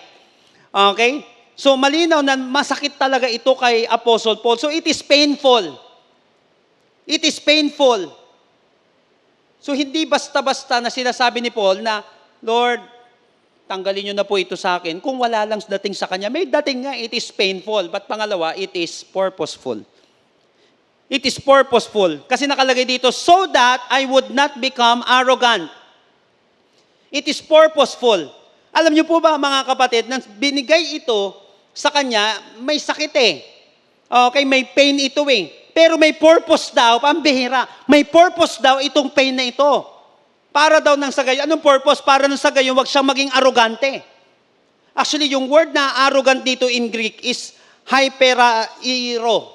[0.70, 1.26] Okay?
[1.54, 4.58] So malinaw na masakit talaga ito kay Apostle Paul.
[4.58, 5.78] So it is painful.
[7.04, 8.23] It is painful.
[9.64, 12.04] So hindi basta-basta na sinasabi ni Paul na,
[12.44, 12.84] Lord,
[13.64, 15.00] tanggalin niyo na po ito sa akin.
[15.00, 17.88] Kung wala lang dating sa kanya, may dating nga, it is painful.
[17.88, 19.80] But pangalawa, it is purposeful.
[21.08, 22.28] It is purposeful.
[22.28, 25.72] Kasi nakalagay dito, so that I would not become arrogant.
[27.08, 28.28] It is purposeful.
[28.68, 31.32] Alam niyo po ba mga kapatid, nang binigay ito
[31.72, 33.40] sa kanya, may sakit eh.
[34.12, 35.63] Okay, may pain ito eh.
[35.74, 39.82] Pero may purpose daw, pambihira, may purpose daw itong pain na ito.
[40.54, 41.98] Para daw nang sa gayon, anong purpose?
[41.98, 44.06] Para nang sa gayon, wag siyang maging arrogante.
[44.94, 47.58] Actually, yung word na arrogant dito in Greek is
[47.90, 49.50] hyperairo.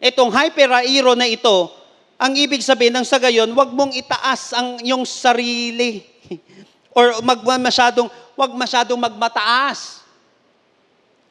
[0.00, 1.68] Itong hyperairo na ito,
[2.16, 6.00] ang ibig sabihin ng sa gayon, wag mong itaas ang yung sarili.
[6.96, 10.00] Or mag masyadong, wag masyadong magmataas.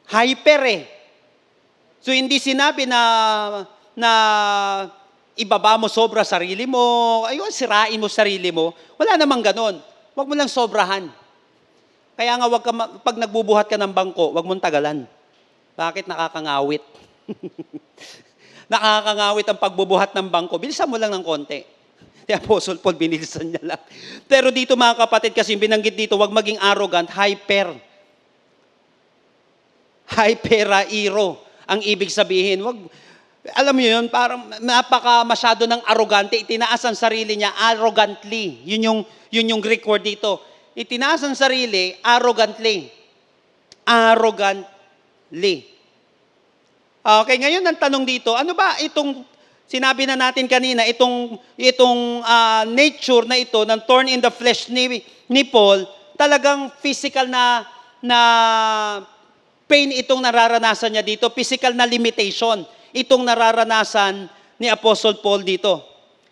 [0.06, 0.82] Hyper eh.
[1.98, 3.00] So hindi sinabi na
[3.98, 4.12] na
[5.34, 8.70] ibaba mo sobra sarili mo, ayun, sirain mo sarili mo.
[8.94, 9.82] Wala namang ganon.
[10.14, 11.10] Huwag mo lang sobrahan.
[12.18, 15.06] Kaya nga wag ka pag nagbubuhat ka ng bangko, wag mong tagalan.
[15.78, 16.82] Bakit nakakangawit?
[18.72, 20.58] nakakangawit ang pagbubuhat ng bangko.
[20.58, 21.62] Bilisan mo lang ng konti.
[22.28, 23.80] Si Apostle Paul, binilisan niya lang.
[24.28, 27.72] Pero dito mga kapatid, kasi binanggit dito, wag maging arrogant, hyper.
[30.12, 32.60] Hyperairo ang ibig sabihin.
[32.60, 32.76] Wag,
[33.54, 36.36] alam mo yun, parang napaka masyado ng arrogante.
[36.40, 38.60] Itinaas ang sarili niya arrogantly.
[38.66, 39.00] Yun yung,
[39.32, 40.42] yun yung Greek word dito.
[40.74, 42.90] Itinaas ang sarili arrogantly.
[43.88, 45.64] Arrogantly.
[47.08, 49.24] Okay, ngayon ang tanong dito, ano ba itong
[49.64, 54.68] sinabi na natin kanina, itong itong ah, nature na ito ng thorn in the flesh
[54.68, 55.88] ni ni Paul,
[56.20, 57.64] talagang physical na
[58.04, 58.18] na
[59.64, 65.80] pain itong nararanasan niya dito, physical na limitation itong nararanasan ni Apostle Paul dito.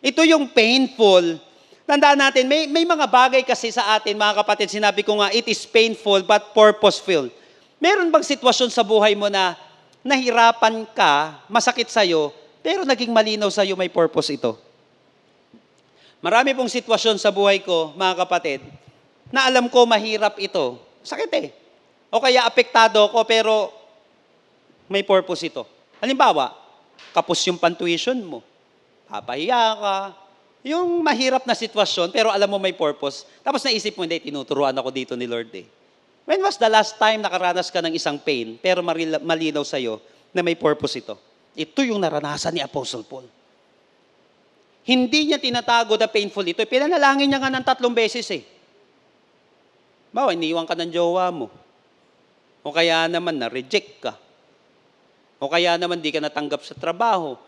[0.03, 1.39] Ito yung painful.
[1.87, 5.47] Tandaan natin, may, may mga bagay kasi sa atin, mga kapatid, sinabi ko nga, it
[5.47, 7.31] is painful but purposeful.
[7.79, 9.55] Meron bang sitwasyon sa buhay mo na
[10.03, 14.59] nahirapan ka, masakit sa'yo, pero naging malinaw sa'yo may purpose ito?
[16.19, 18.61] Marami pong sitwasyon sa buhay ko, mga kapatid,
[19.31, 20.79] na alam ko mahirap ito.
[21.07, 21.55] Sakit eh.
[22.11, 23.71] O kaya apektado ako, pero
[24.91, 25.76] may purpose ito.
[26.01, 26.53] Halimbawa,
[27.17, 28.45] kapos yung pantuition mo.
[29.09, 29.97] Papahiya ka.
[30.67, 33.23] Yung mahirap na sitwasyon, pero alam mo may purpose.
[33.47, 35.67] Tapos naisip mo, hindi, tinuturuan ako dito ni Lord eh.
[36.27, 38.83] When was the last time nakaranas ka ng isang pain, pero
[39.23, 40.03] malinaw sa'yo
[40.35, 41.15] na may purpose ito?
[41.55, 43.31] Ito yung naranasan ni Apostle Paul.
[44.83, 46.67] Hindi niya tinatago na painful ito.
[46.67, 48.43] Pinanalangin niya nga ng tatlong beses eh.
[50.11, 51.47] Bawa, iniwan ka ng jowa mo.
[52.67, 54.19] O kaya naman na-reject ka.
[55.47, 57.39] O kaya naman di ka natanggap sa trabaho.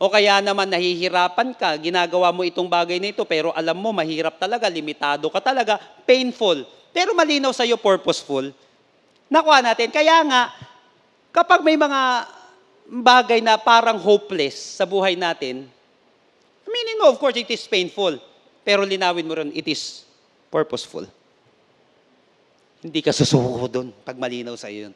[0.00, 4.40] O kaya naman nahihirapan ka, ginagawa mo itong bagay na ito, pero alam mo, mahirap
[4.40, 5.76] talaga, limitado ka talaga,
[6.08, 6.64] painful.
[6.88, 8.48] Pero malinaw sa iyo, purposeful.
[9.28, 9.92] Nakuha natin.
[9.92, 10.56] Kaya nga,
[11.36, 12.32] kapag may mga
[12.88, 15.68] bagay na parang hopeless sa buhay natin,
[16.64, 18.16] aminin mo, of course, it is painful.
[18.64, 20.08] Pero linawin mo rin, it is
[20.48, 21.04] purposeful.
[22.80, 24.94] Hindi ka susuko doon pag malinaw sa iyo yun.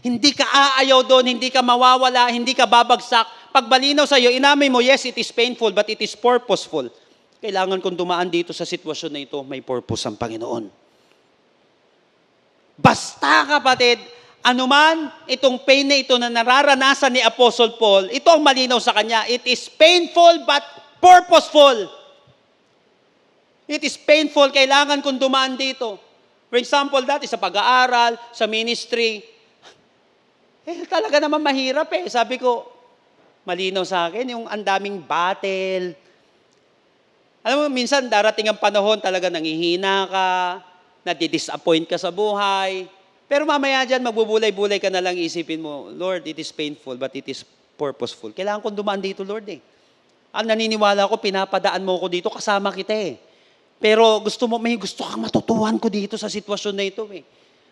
[0.00, 3.52] Hindi ka aayaw doon, hindi ka mawawala, hindi ka babagsak.
[3.52, 6.86] Pag malinaw sa iyo, inamin mo, yes, it is painful, but it is purposeful.
[7.42, 10.70] Kailangan kong dumaan dito sa sitwasyon na ito, may purpose ang Panginoon.
[12.80, 14.00] Basta kapatid,
[14.40, 19.28] anuman itong pain na ito na nararanasan ni Apostle Paul, ito ang malinaw sa kanya.
[19.28, 20.64] It is painful but
[21.00, 21.92] purposeful.
[23.70, 26.00] It is painful, kailangan kong dumaan dito.
[26.50, 29.22] For example, dati sa pag-aaral, sa ministry,
[30.70, 32.06] eh, talaga naman mahirap eh.
[32.06, 32.70] Sabi ko,
[33.44, 35.92] malinaw sa akin, yung ang daming battle.
[37.42, 40.26] Alam mo, minsan darating ang panahon, talaga nangihina ka,
[41.02, 42.86] nadidisappoint ka sa buhay.
[43.30, 47.26] Pero mamaya dyan, magbubulay-bulay ka na lang, isipin mo, Lord, it is painful, but it
[47.30, 47.46] is
[47.78, 48.30] purposeful.
[48.34, 49.62] Kailangan kong dumaan dito, Lord eh.
[50.30, 53.16] Ang naniniwala ko, pinapadaan mo ko dito, kasama kita eh.
[53.80, 57.24] Pero gusto mo, may gusto kang matutuhan ko dito sa sitwasyon na ito eh.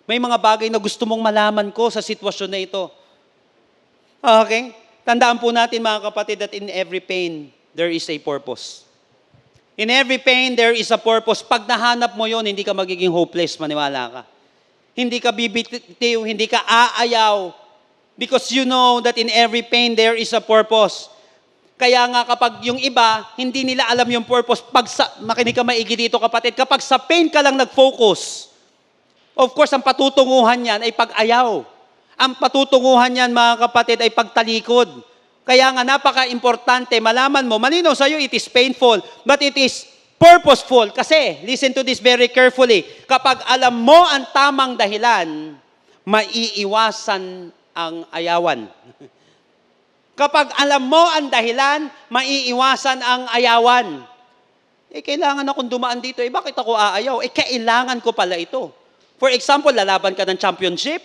[0.08, 2.88] May mga bagay na gusto mong malaman ko sa sitwasyon na ito.
[4.24, 4.72] Okay?
[5.04, 8.88] Tandaan po natin mga kapatid that in every pain, there is a purpose.
[9.76, 11.44] In every pain, there is a purpose.
[11.44, 14.22] Pag nahanap mo yon, hindi ka magiging hopeless, maniwala ka.
[14.96, 17.52] Hindi ka bibitiw, hindi ka aayaw.
[18.16, 21.12] Because you know that in every pain, there is a purpose.
[21.78, 25.94] Kaya nga kapag yung iba, hindi nila alam yung purpose, pag sa, makinig ka maigi
[25.94, 28.47] dito kapatid, kapag sa pain ka lang nag-focus,
[29.38, 31.62] of course, ang patutunguhan niyan ay pag-ayaw.
[32.18, 34.90] Ang patutunguhan niyan, mga kapatid, ay pagtalikod.
[35.46, 39.86] Kaya nga napaka-importante, malaman mo, malinaw sa'yo, it is painful, but it is
[40.18, 40.90] purposeful.
[40.90, 45.54] Kasi, listen to this very carefully, kapag alam mo ang tamang dahilan,
[46.02, 48.66] maiiwasan ang ayawan.
[50.18, 54.02] Kapag alam mo ang dahilan, maiiwasan ang ayawan.
[54.90, 56.18] Eh, kailangan akong dumaan dito.
[56.26, 57.22] Eh, bakit ako aayaw?
[57.22, 58.74] Eh, kailangan ko pala ito.
[59.18, 61.02] For example, lalaban ka ng championship,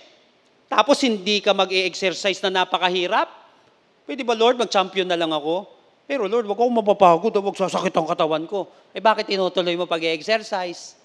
[0.70, 3.44] tapos hindi ka mag exercise na napakahirap,
[4.04, 5.64] Pwede ba, Lord, mag-champion na lang ako?
[6.04, 8.68] Pero Lord, wag akong mapapagod, wag sasakit ang katawan ko.
[8.92, 11.00] Eh bakit tinutuloy mo pag-exercise?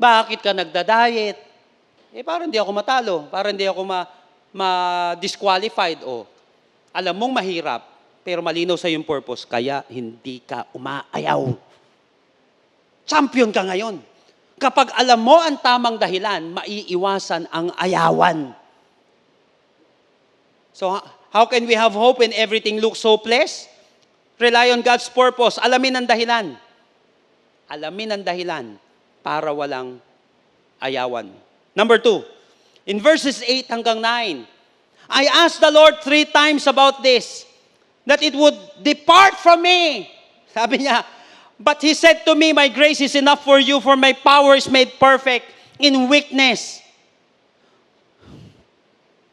[0.00, 1.36] Bakit ka nagda-diet?
[2.16, 4.08] Eh parang hindi ako matalo, parang hindi ako ma,
[4.56, 6.00] ma-disqualified.
[6.08, 6.24] O,
[6.96, 7.84] alam mong mahirap,
[8.24, 11.52] pero malinaw sa yung purpose, kaya hindi ka umaayaw.
[13.04, 14.00] Champion ka ngayon.
[14.58, 18.50] Kapag alam mo ang tamang dahilan, maiiwasan ang ayawan.
[20.74, 20.98] So,
[21.30, 23.70] how can we have hope when everything looks hopeless?
[24.38, 25.58] Rely on God's purpose.
[25.58, 26.54] Alamin ang dahilan.
[27.70, 28.78] Alamin ang dahilan
[29.22, 29.98] para walang
[30.78, 31.30] ayawan.
[31.74, 32.22] Number two,
[32.86, 34.46] in verses 8 hanggang 9,
[35.08, 37.46] I asked the Lord three times about this,
[38.06, 40.08] that it would depart from me.
[40.50, 41.04] Sabi niya,
[41.58, 44.68] but He said to me, My grace is enough for you, for my power is
[44.70, 45.46] made perfect
[45.78, 46.82] in weakness.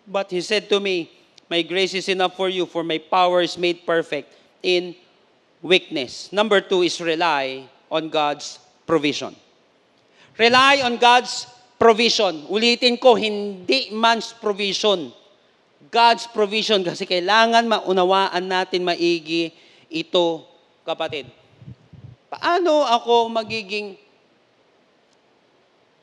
[0.05, 1.09] But he said to me,
[1.49, 4.95] My grace is enough for you, for my power is made perfect in
[5.61, 6.31] weakness.
[6.31, 9.35] Number two is rely on God's provision.
[10.37, 12.45] Rely on God's provision.
[12.49, 15.13] Ulitin ko, hindi man's provision.
[15.89, 19.53] God's provision kasi kailangan maunawaan natin maigi
[19.89, 20.43] ito,
[20.81, 21.29] kapatid.
[22.35, 23.95] Paano ako magiging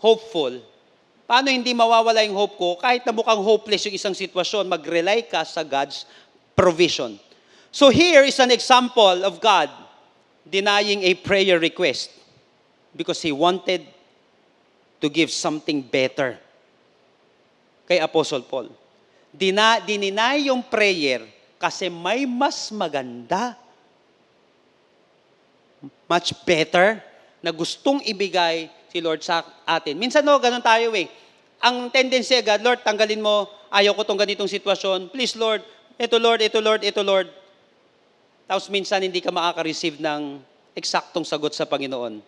[0.01, 0.73] hopeful
[1.33, 2.77] Paano hindi mawawala yung hope ko?
[2.77, 6.05] Kahit na mukhang hopeless yung isang sitwasyon, mag-rely ka sa God's
[6.53, 7.16] provision.
[7.73, 9.73] So here is an example of God
[10.45, 12.12] denying a prayer request
[12.92, 13.81] because He wanted
[15.01, 16.37] to give something better
[17.88, 18.68] kay Apostle Paul.
[19.33, 21.25] Dina, dininay yung prayer
[21.57, 23.57] kasi may mas maganda,
[26.07, 27.03] much better,
[27.42, 29.99] na gustong ibigay si Lord sa atin.
[29.99, 31.11] Minsan no, ganun tayo eh.
[31.59, 35.11] Ang tendency agad, Lord, tanggalin mo, ayaw ko tong ganitong sitwasyon.
[35.11, 35.62] Please, Lord,
[35.99, 37.29] ito Lord, ito Lord, ito Lord.
[38.47, 40.38] Tapos minsan hindi ka makaka-receive ng
[40.79, 42.23] eksaktong sagot sa Panginoon.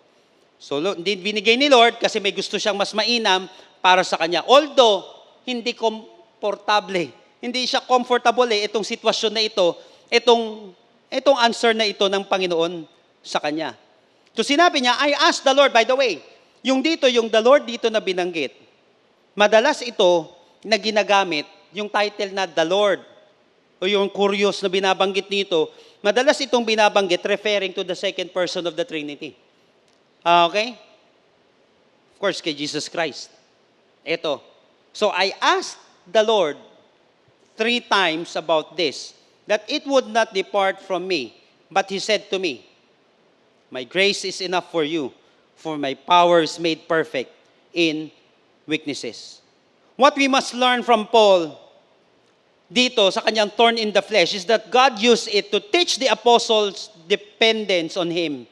[0.59, 3.47] So, hindi binigay ni Lord kasi may gusto siyang mas mainam
[3.83, 4.47] para sa kanya.
[4.47, 5.05] Although,
[5.45, 7.12] hindi komportable.
[7.45, 9.77] Hindi siya comfortable eh, itong sitwasyon na ito,
[10.09, 10.73] itong,
[11.12, 12.88] itong answer na ito ng Panginoon
[13.25, 13.73] sa kanya.
[14.37, 16.21] So sinabi niya, I asked the Lord, by the way,
[16.61, 18.53] yung dito, yung the Lord dito na binanggit,
[19.33, 20.31] madalas ito
[20.63, 23.03] na ginagamit, yung title na the Lord,
[23.81, 25.69] o yung curious na binabanggit nito,
[26.01, 29.37] madalas itong binabanggit referring to the second person of the Trinity.
[30.25, 30.79] Ah, okay?
[32.15, 33.29] Of course, kay Jesus Christ.
[34.05, 34.41] Ito.
[34.93, 35.77] So I asked
[36.09, 36.57] the Lord
[37.61, 39.13] three times about this,
[39.47, 41.37] that it would not depart from me.
[41.71, 42.65] But He said to me,
[43.75, 45.11] My grace is enough for you,
[45.59, 47.35] for my power is made perfect
[47.75, 48.07] in
[48.71, 49.43] weaknesses.
[49.99, 51.59] What we must learn from Paul
[52.71, 56.07] dito sa kanyang thorn in the flesh is that God used it to teach the
[56.07, 58.47] apostles dependence on Him.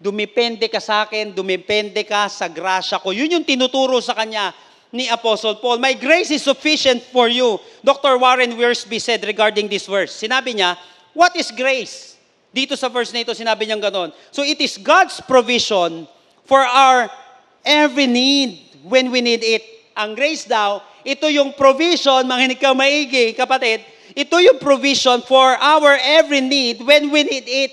[0.00, 3.12] Dumipende ka sa akin, dumipende ka sa grasya ko.
[3.12, 4.56] Yun yung tinuturo sa kanya
[4.88, 5.84] ni Apostle Paul.
[5.84, 7.60] My grace is sufficient for you.
[7.84, 8.16] Dr.
[8.16, 10.80] Warren Wiersbe said regarding this verse, sinabi niya,
[11.12, 12.15] what is grace?
[12.56, 14.08] Dito sa verse na ito, sinabi niya ganon.
[14.32, 16.08] So it is God's provision
[16.48, 17.12] for our
[17.60, 19.60] every need when we need it.
[19.92, 23.84] Ang grace daw, ito yung provision, makinig ka maigi, kapatid,
[24.16, 27.72] ito yung provision for our every need when we need it.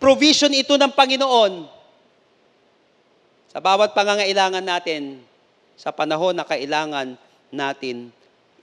[0.00, 1.68] Provision ito ng Panginoon
[3.52, 5.20] sa bawat pangangailangan natin
[5.76, 7.14] sa panahon na kailangan
[7.52, 8.08] natin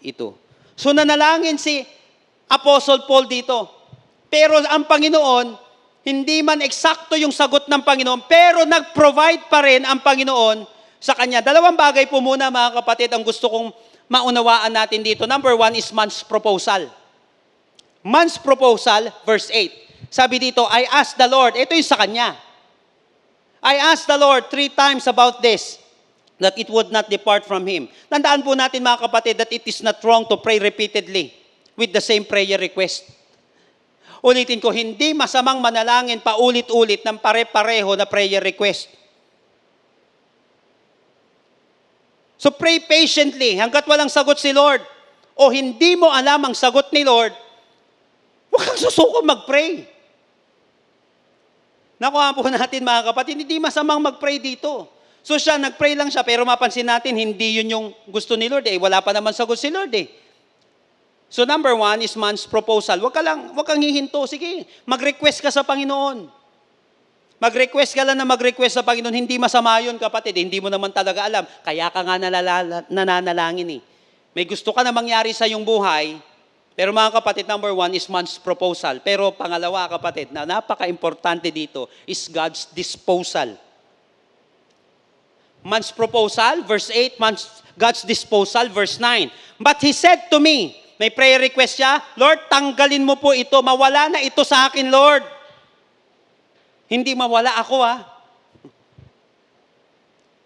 [0.01, 0.33] ito.
[0.73, 1.85] So nanalangin si
[2.49, 3.80] Apostle Paul dito.
[4.31, 5.59] Pero ang Panginoon,
[6.07, 10.63] hindi man eksakto yung sagot ng Panginoon, pero nag-provide pa rin ang Panginoon
[11.03, 11.43] sa kanya.
[11.43, 13.69] Dalawang bagay po muna mga kapatid ang gusto kong
[14.07, 15.27] maunawaan natin dito.
[15.27, 16.87] Number one is man's proposal.
[18.01, 20.09] Man's proposal, verse 8.
[20.09, 22.33] Sabi dito, I asked the Lord, ito yung sa kanya.
[23.61, 25.77] I asked the Lord three times about this,
[26.41, 27.85] that it would not depart from Him.
[28.09, 31.29] Tandaan po natin mga kapatid that it is not wrong to pray repeatedly
[31.77, 33.20] with the same prayer request.
[34.21, 38.85] Ulitin ko, hindi masamang manalangin paulit-ulit ng pare-pareho na prayer request.
[42.37, 44.81] So pray patiently hanggat walang sagot si Lord
[45.37, 47.33] o hindi mo alam ang sagot ni Lord,
[48.49, 49.89] huwag kang susuko mag-pray.
[52.01, 54.89] Nakuha po natin mga kapatid, hindi masamang mag-pray dito.
[55.21, 58.77] So siya, nag-pray lang siya, pero mapansin natin, hindi yun yung gusto ni Lord eh.
[58.81, 60.09] Wala pa naman sagot si Lord eh.
[61.31, 62.99] So number one is man's proposal.
[62.99, 64.27] Huwag ka lang, huwag kang hihinto.
[64.27, 66.27] Sige, mag-request ka sa Panginoon.
[67.39, 69.15] Mag-request ka lang na mag-request sa Panginoon.
[69.15, 70.35] Hindi masama yun, kapatid.
[70.35, 71.47] Hindi mo naman talaga alam.
[71.63, 73.81] Kaya ka nga nalala, nananalangin eh.
[74.35, 76.19] May gusto ka na mangyari sa iyong buhay,
[76.71, 79.03] Pero mga kapatid, number one is man's proposal.
[79.03, 83.59] Pero pangalawa, kapatid, na napaka-importante dito is God's disposal.
[85.61, 89.29] Man's proposal, verse 8, man's, God's disposal, verse 9.
[89.61, 94.13] But he said to me, may prayer request siya, Lord, tanggalin mo po ito, mawala
[94.13, 95.25] na ito sa akin, Lord.
[96.85, 98.05] Hindi mawala ako, ah.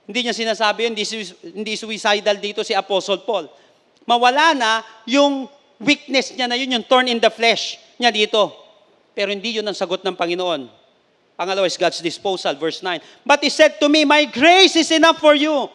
[0.07, 1.03] Hindi niya sinasabi yun, hindi,
[1.43, 3.51] hindi suicidal dito si Apostle Paul.
[4.07, 4.71] Mawala na
[5.03, 5.51] yung
[5.83, 8.55] weakness niya na yun, yung thorn in the flesh niya dito.
[9.11, 10.71] Pero hindi yun ang sagot ng Panginoon.
[11.35, 13.27] Pangalawa is God's disposal, verse 9.
[13.27, 15.67] But he said to me, My grace is enough for you,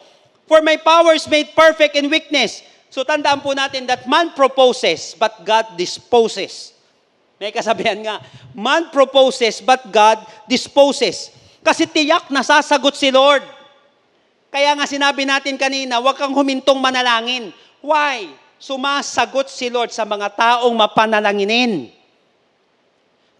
[0.49, 2.70] for my power is made perfect in weakness.
[2.91, 6.75] So tandaan po natin that man proposes, but God disposes.
[7.39, 8.19] May kasabihan nga,
[8.51, 11.31] man proposes, but God disposes.
[11.63, 13.47] Kasi tiyak na sasagot si Lord.
[14.51, 17.55] Kaya nga sinabi natin kanina, huwag kang humintong manalangin.
[17.79, 18.27] Why?
[18.59, 22.00] Sumasagot si Lord sa mga taong mapanalanginin.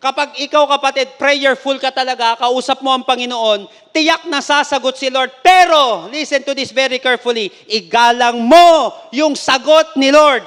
[0.01, 5.29] Kapag ikaw kapatid, prayerful ka talaga, kausap mo ang Panginoon, tiyak na sasagot si Lord.
[5.45, 10.41] Pero, listen to this very carefully, igalang mo yung sagot ni Lord.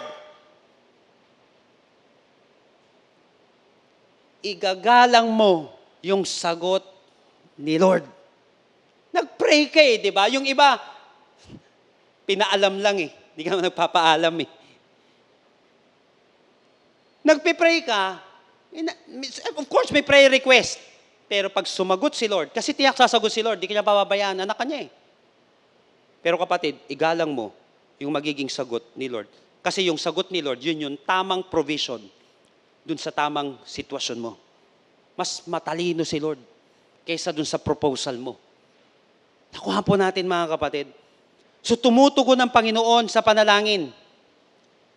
[4.42, 5.70] Igagalang mo
[6.02, 6.82] yung sagot
[7.54, 8.02] ni Lord.
[9.14, 10.26] Nag-pray ka eh, di ba?
[10.34, 10.82] Yung iba,
[12.26, 13.10] pinaalam lang eh.
[13.38, 14.50] Hindi ka nagpapaalam eh.
[17.22, 18.33] Nagpe-pray ka,
[19.54, 20.82] of course may prayer request.
[21.24, 24.64] Pero pag sumagot si Lord, kasi tiyak sasagot si Lord, di kanya pababayaan, anak ka
[24.68, 24.90] niya eh.
[26.20, 27.52] Pero kapatid, igalang mo
[27.96, 29.28] yung magiging sagot ni Lord.
[29.64, 32.00] Kasi yung sagot ni Lord, yun yung tamang provision
[32.84, 34.36] dun sa tamang sitwasyon mo.
[35.16, 36.40] Mas matalino si Lord
[37.08, 38.36] kaysa dun sa proposal mo.
[39.56, 40.92] Nakuha po natin mga kapatid.
[41.64, 43.88] So tumutugon ang Panginoon sa panalangin.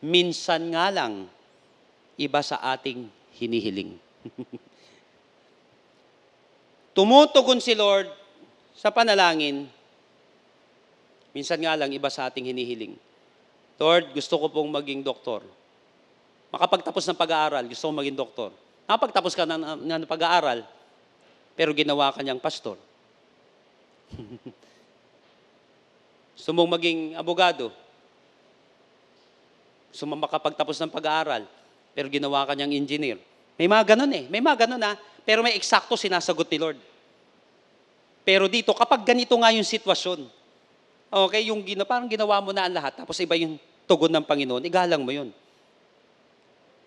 [0.03, 1.31] Minsan nga lang,
[2.19, 3.07] iba sa ating
[3.37, 3.95] hinihiling.
[6.97, 8.09] tumutugon si Lord
[8.73, 9.69] sa panalangin.
[11.29, 12.97] Minsan nga lang, iba sa ating hinihiling.
[13.77, 15.45] Lord, gusto ko pong maging doktor.
[16.49, 18.49] Makapagtapos ng pag-aaral, gusto kong maging doktor.
[18.89, 20.65] Nakapagtapos ka ng, ng pag-aaral,
[21.53, 22.81] pero ginawa ka niyang pastor.
[26.37, 27.73] Gusto mong maging abogado.
[29.91, 31.43] Gusto mong makapagtapos ng pag-aaral,
[31.97, 33.17] pero ginawa ka niyang engineer.
[33.57, 34.29] May mga ganun eh.
[34.29, 34.93] May mga ganun ah.
[35.25, 36.77] Pero may eksakto sinasagot ni Lord.
[38.21, 40.29] Pero dito, kapag ganito nga yung sitwasyon,
[41.09, 43.57] okay, yung gina, parang ginawa mo na ang lahat, tapos iba yung
[43.89, 45.33] tugon ng Panginoon, igalang mo yun.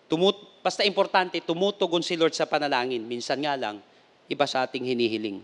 [0.07, 3.03] Tumut, basta importante, tumutugon si Lord sa panalangin.
[3.03, 3.83] Minsan nga lang,
[4.31, 5.43] iba sa ating hinihiling.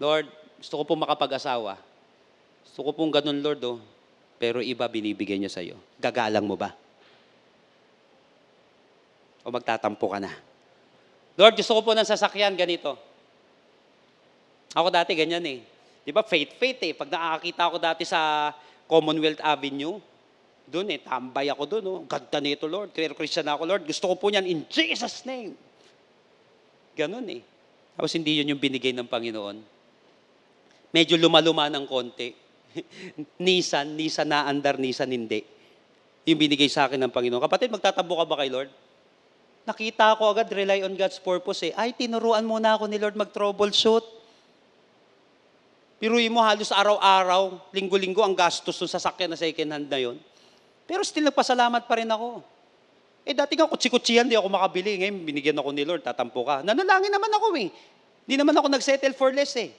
[0.00, 0.26] Lord,
[0.58, 1.78] gusto ko pong makapag-asawa.
[2.66, 3.78] Gusto ko pong ganun, Lord, oh.
[4.40, 5.78] Pero iba binibigay niya sa'yo.
[6.00, 6.74] Gagalang mo ba?
[9.46, 10.34] O magtatampo ka na?
[11.38, 12.98] Lord, gusto ko po ng sasakyan ganito.
[14.74, 15.62] Ako dati ganyan eh.
[16.02, 16.92] Di ba, faith-faith eh.
[16.98, 18.50] Pag nakakita ako dati sa
[18.90, 20.02] Commonwealth Avenue,
[20.66, 21.84] doon eh, tambay ako doon.
[21.86, 22.00] Oh.
[22.10, 22.90] Ganda nito, Lord.
[22.90, 23.82] Clear Christian ako, Lord.
[23.86, 25.54] Gusto ko po niyan in Jesus' name.
[26.98, 27.42] Ganun eh.
[27.94, 29.56] Tapos hindi yun yung binigay ng Panginoon.
[30.90, 32.34] Medyo lumaluma ng konti.
[33.46, 35.46] Nisan, Nisan na andar, Nisan hindi.
[36.26, 37.38] Yung binigay sa akin ng Panginoon.
[37.38, 38.85] Kapatid, magtatampo ka ba kay Lord?
[39.66, 41.72] Nakita ko agad, rely on God's purpose eh.
[41.74, 44.06] Ay, tinuruan muna ako ni Lord mag-troubleshoot.
[45.98, 50.16] Piruin mo halos araw-araw, linggo-linggo ang gastos ng sasakyan na second hand na yon.
[50.86, 52.46] Pero still nagpasalamat pa rin ako.
[53.26, 55.02] Eh dati nga kutsi-kutsihan, di ako makabili.
[55.02, 56.62] Ngayon binigyan ako ni Lord, tatampo ka.
[56.62, 57.74] Nanalangin naman ako eh.
[58.22, 59.74] Di naman ako nagsettle for less eh.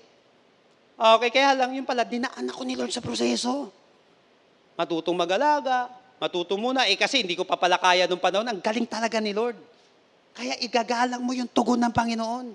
[0.99, 3.71] Okay, kaya lang yun pala, dinaan ako ni Lord sa proseso.
[4.75, 5.87] Matutong mag-alaga,
[6.19, 6.91] matuto muna.
[6.91, 8.51] Eh kasi hindi ko pa pala kaya nung panahon.
[8.51, 9.76] Ang galing talaga ni Lord.
[10.37, 12.53] Kaya igagalang mo yung tugon ng Panginoon.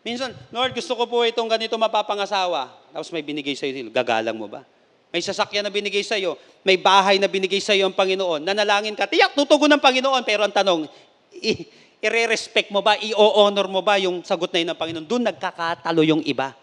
[0.00, 2.72] Minsan, Lord, gusto ko po itong ganito mapapangasawa.
[2.88, 4.64] Tapos may binigay sa iyo, gagalang mo ba?
[5.12, 8.40] May sasakyan na binigay sa iyo, may bahay na binigay sa iyo ang Panginoon.
[8.40, 10.24] Nanalangin ka, tiyak tutugon ng Panginoon.
[10.24, 10.88] Pero ang tanong,
[11.36, 11.68] i-
[12.00, 15.04] i-respect mo ba, i-honor mo ba yung sagot na yun ng Panginoon?
[15.04, 16.56] Doon nagkakatalo yung iba.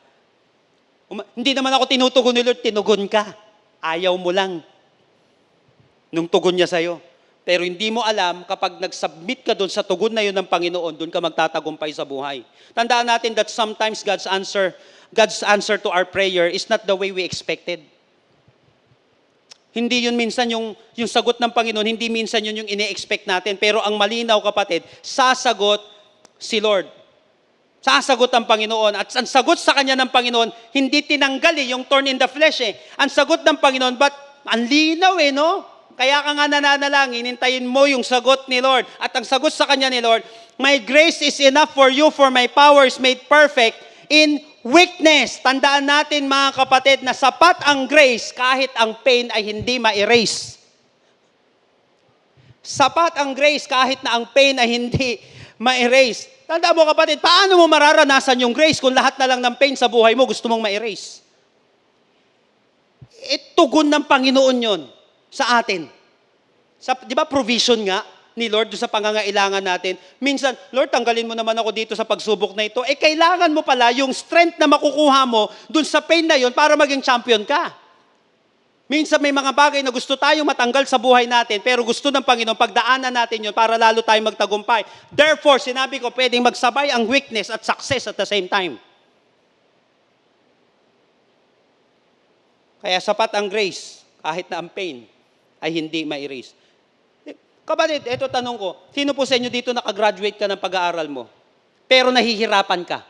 [1.06, 3.38] Uma- hindi naman ako tinutugon ni Lord, tinugon ka.
[3.86, 4.66] Ayaw mo lang
[6.10, 6.98] nung tugon niya sa'yo.
[7.48, 11.08] Pero hindi mo alam, kapag nag-submit ka doon sa tugon na yun ng Panginoon, doon
[11.08, 12.44] ka magtatagumpay sa buhay.
[12.76, 14.76] Tandaan natin that sometimes God's answer,
[15.16, 17.80] God's answer to our prayer is not the way we expected.
[19.72, 23.56] Hindi yun minsan yung, yung sagot ng Panginoon, hindi minsan yun yung ine-expect natin.
[23.56, 25.80] Pero ang malinaw kapatid, sasagot
[26.36, 26.92] si Lord.
[27.80, 28.92] Sasagot ang Panginoon.
[28.92, 32.60] At ang sagot sa kanya ng Panginoon, hindi tinanggal eh, yung thorn in the flesh
[32.60, 32.76] eh.
[33.00, 34.12] Ang sagot ng Panginoon, but
[34.44, 35.77] ang linaw eh, no?
[35.98, 38.86] Kaya ka nga nananalangin, hintayin mo yung sagot ni Lord.
[39.02, 40.22] At ang sagot sa kanya ni Lord,
[40.58, 43.78] My grace is enough for you, for my power is made perfect
[44.10, 45.38] in weakness.
[45.38, 50.58] Tandaan natin mga kapatid na sapat ang grace kahit ang pain ay hindi ma-erase.
[52.66, 55.22] Sapat ang grace kahit na ang pain ay hindi
[55.62, 56.50] ma-erase.
[56.50, 59.86] Tandaan mo kapatid, paano mo mararanasan yung grace kung lahat na lang ng pain sa
[59.86, 61.22] buhay mo gusto mong ma-erase?
[63.30, 64.82] Itugon ng Panginoon yon
[65.32, 65.88] sa atin.
[66.78, 68.06] Sa, di ba provision nga
[68.38, 69.98] ni Lord sa pangangailangan natin?
[70.22, 72.86] Minsan, Lord, tanggalin mo naman ako dito sa pagsubok na ito.
[72.86, 76.78] Eh, kailangan mo pala yung strength na makukuha mo doon sa pain na yon para
[76.78, 77.74] maging champion ka.
[78.88, 82.56] Minsan may mga bagay na gusto tayong matanggal sa buhay natin, pero gusto ng Panginoon,
[82.56, 84.88] pagdaanan natin yon para lalo tayong magtagumpay.
[85.12, 88.80] Therefore, sinabi ko, pwedeng magsabay ang weakness at success at the same time.
[92.80, 95.17] Kaya sapat ang grace, kahit na ang pain
[95.62, 96.54] ay hindi ma-erase.
[97.26, 97.36] Eh,
[97.66, 101.28] Kapatid, eto tanong ko, sino po sa inyo dito nakagraduate ka ng pag-aaral mo?
[101.88, 103.02] Pero nahihirapan ka.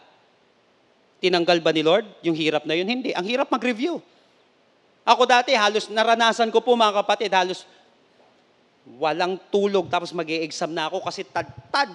[1.18, 2.86] Tinanggal ba ni Lord yung hirap na yun?
[2.86, 3.10] Hindi.
[3.12, 3.98] Ang hirap mag-review.
[5.08, 7.64] Ako dati, halos naranasan ko po mga kapatid, halos
[8.96, 11.92] walang tulog tapos mag exam na ako kasi tad-tad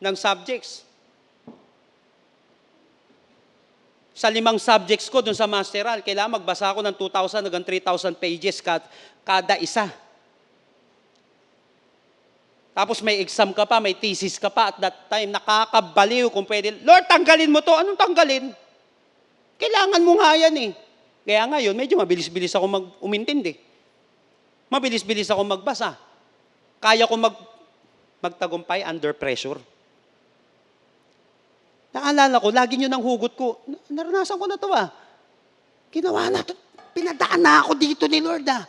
[0.00, 0.83] ng subjects.
[4.14, 8.62] Sa limang subjects ko dun sa masteral, kailangan magbasa ako ng 2,000 hanggang 3,000 pages
[8.62, 8.86] kad-
[9.26, 9.90] kada isa.
[12.74, 16.78] Tapos may exam ka pa, may thesis ka pa at that time, nakakabaliw kung pwede.
[16.86, 17.74] Lord, tanggalin mo to.
[17.74, 18.54] Anong tanggalin?
[19.58, 20.70] Kailangan mo nga yan eh.
[21.26, 23.58] Kaya ngayon, medyo mabilis-bilis ako mag umintindi.
[24.70, 25.94] Mabilis-bilis ako magbasa.
[26.82, 27.34] Kaya ko mag
[28.18, 29.58] magtagumpay under pressure.
[31.94, 34.90] Naalala ko, lagi nyo nang hugot ko, "Na- naranasan ko na to ah.
[35.94, 36.58] Ginawa na to.
[36.90, 38.66] Pinadaan na ako dito ni Lord ah.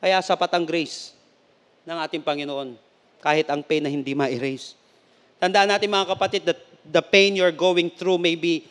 [0.00, 1.12] Kaya sapat ang grace
[1.84, 2.72] ng ating Panginoon
[3.20, 4.72] kahit ang pain na hindi ma-erase.
[5.36, 8.64] Tandaan natin mga kapatid that the pain you're going through may be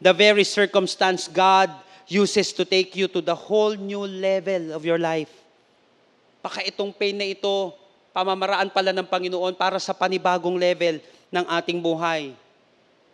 [0.00, 1.68] the very circumstance God
[2.08, 5.28] uses to take you to the whole new level of your life.
[6.40, 7.76] Baka itong pain na ito,
[8.16, 10.96] pamamaraan pala ng Panginoon para sa panibagong level
[11.28, 12.32] ng ating buhay.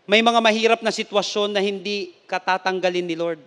[0.04, 3.40] May mga mahirap na sitwasyon na hindi katatanggalin ni Lord.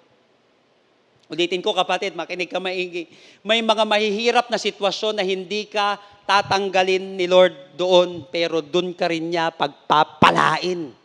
[1.28, 3.12] Ulitin ko kapatid, makinig ka maigi.
[3.44, 9.12] May mga mahihirap na sitwasyon na hindi ka tatanggalin ni Lord doon, pero doon ka
[9.12, 10.96] rin niya pagpapalain.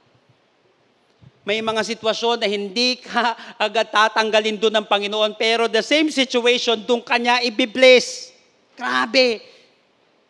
[1.42, 3.34] May mga sitwasyon na hindi ka
[3.66, 8.30] agad tatanggalin doon ng Panginoon, pero the same situation, doon ka niya ibibless.
[8.78, 9.42] Grabe.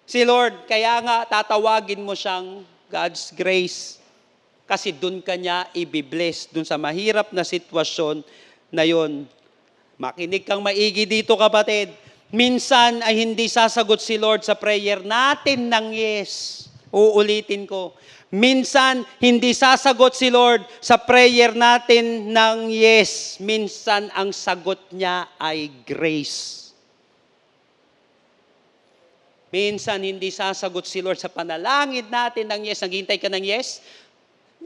[0.08, 3.96] Si Lord, kaya nga tatawagin mo siyang God's grace.
[4.68, 8.20] Kasi doon ka niya ibibless, doon sa mahirap na sitwasyon
[8.68, 9.24] na yon.
[9.96, 11.88] Makinig kang maigi dito kapatid.
[12.32, 16.64] Minsan ay hindi sasagot si Lord sa prayer natin ng yes.
[16.92, 17.96] Uulitin ko.
[18.32, 23.36] Minsan hindi sasagot si Lord sa prayer natin ng yes.
[23.40, 26.61] Minsan ang sagot niya ay grace.
[29.52, 32.80] Minsan hindi sasagot si Lord sa panalangin natin ng yes.
[32.80, 33.84] Naghihintay ka ng yes?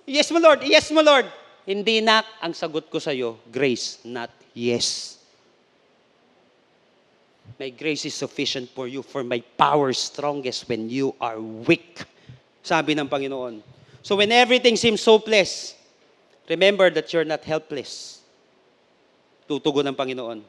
[0.07, 1.27] Yes mo Lord, yes mo Lord.
[1.67, 5.19] Hindi na ang sagot ko sa iyo, grace, not yes.
[7.59, 12.07] My grace is sufficient for you, for my power strongest when you are weak.
[12.63, 13.67] Sabi ng Panginoon.
[14.07, 15.75] So when everything seems hopeless,
[16.47, 18.23] remember that you're not helpless.
[19.51, 20.47] Tutugon ng Panginoon.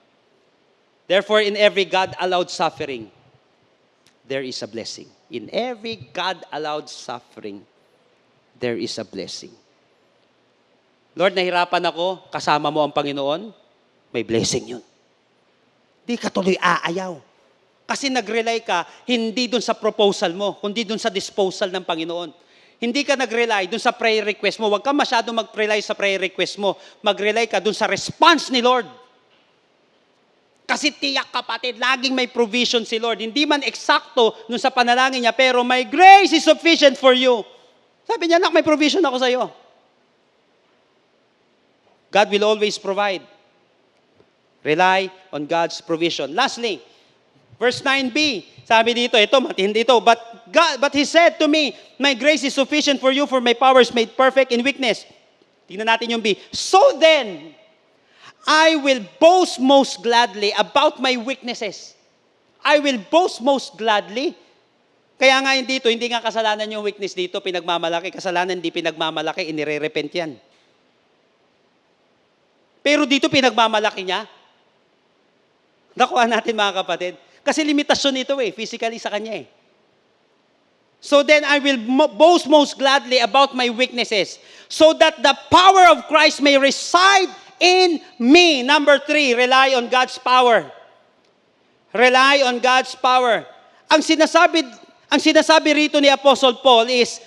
[1.10, 3.10] Therefore, in every God-allowed suffering,
[4.28, 5.08] there is a blessing.
[5.32, 7.64] In every God-allowed suffering,
[8.60, 9.56] there is a blessing.
[11.18, 13.50] Lord, nahirapan ako, kasama mo ang Panginoon,
[14.14, 14.84] may blessing yun.
[16.06, 17.18] Di ka tuloy aayaw.
[17.88, 22.30] Kasi nag-rely ka, hindi dun sa proposal mo, kundi dun sa disposal ng Panginoon.
[22.78, 24.70] Hindi ka nag-rely dun sa prayer request mo.
[24.70, 26.78] Huwag ka masyado mag-rely sa prayer request mo.
[27.02, 28.86] Mag-rely ka dun sa response ni Lord.
[30.68, 33.24] Kasi tiyak kapatid, laging may provision si Lord.
[33.24, 37.40] Hindi man eksakto dun sa panalangin niya, pero my grace is sufficient for you.
[38.04, 39.48] Sabi niya, nak, may provision ako sa iyo.
[42.12, 43.24] God will always provide.
[44.60, 46.36] Rely on God's provision.
[46.36, 46.84] Lastly,
[47.56, 50.20] verse 9b, sabi dito, ito, matindi ito, but,
[50.52, 53.80] God, but He said to me, My grace is sufficient for you, for my power
[53.80, 55.08] is made perfect in weakness.
[55.68, 56.36] Tingnan natin yung B.
[56.52, 57.56] So then,
[58.46, 61.98] I will boast most gladly about my weaknesses.
[62.64, 64.36] I will boast most gladly.
[65.18, 68.14] Kaya nga yun dito, hindi nga kasalanan yung weakness dito, pinagmamalaki.
[68.14, 70.32] Kasalanan, hindi pinagmamalaki, inire-repent yan.
[72.86, 74.30] Pero dito, pinagmamalaki niya.
[75.98, 77.14] Nakuha natin mga kapatid.
[77.42, 79.48] Kasi limitasyon ito eh, physically sa kanya eh.
[81.02, 81.78] So then I will
[82.14, 87.30] boast most gladly about my weaknesses, so that the power of Christ may reside
[87.60, 88.64] in me.
[88.64, 90.70] Number three, rely on God's power.
[91.94, 93.46] Rely on God's power.
[93.88, 94.68] Ang sinasabi,
[95.08, 97.24] ang sinasabi rito ni Apostle Paul is,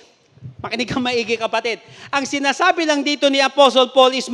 [0.60, 1.80] makinig ka maigi kapatid,
[2.12, 4.28] ang sinasabi lang dito ni Apostle Paul is,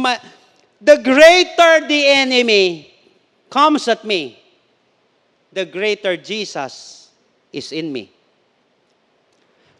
[0.83, 2.91] the greater the enemy
[3.49, 4.35] comes at me,
[5.55, 7.09] the greater Jesus
[7.55, 8.11] is in me.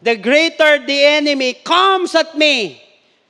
[0.01, 2.81] The greater the enemy comes at me,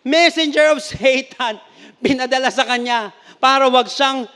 [0.04, 1.60] messenger of Satan,
[2.04, 4.30] pinadala sa kanya para wag siyang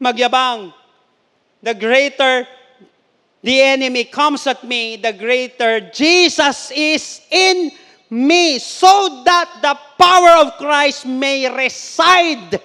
[0.00, 0.72] magyabang.
[1.60, 2.48] The greater
[3.40, 7.72] the enemy comes at me, the greater Jesus is in
[8.12, 12.60] me, so that the power of Christ may reside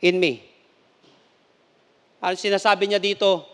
[0.00, 0.40] in me.
[2.22, 3.44] Ang sinasabi niya dito,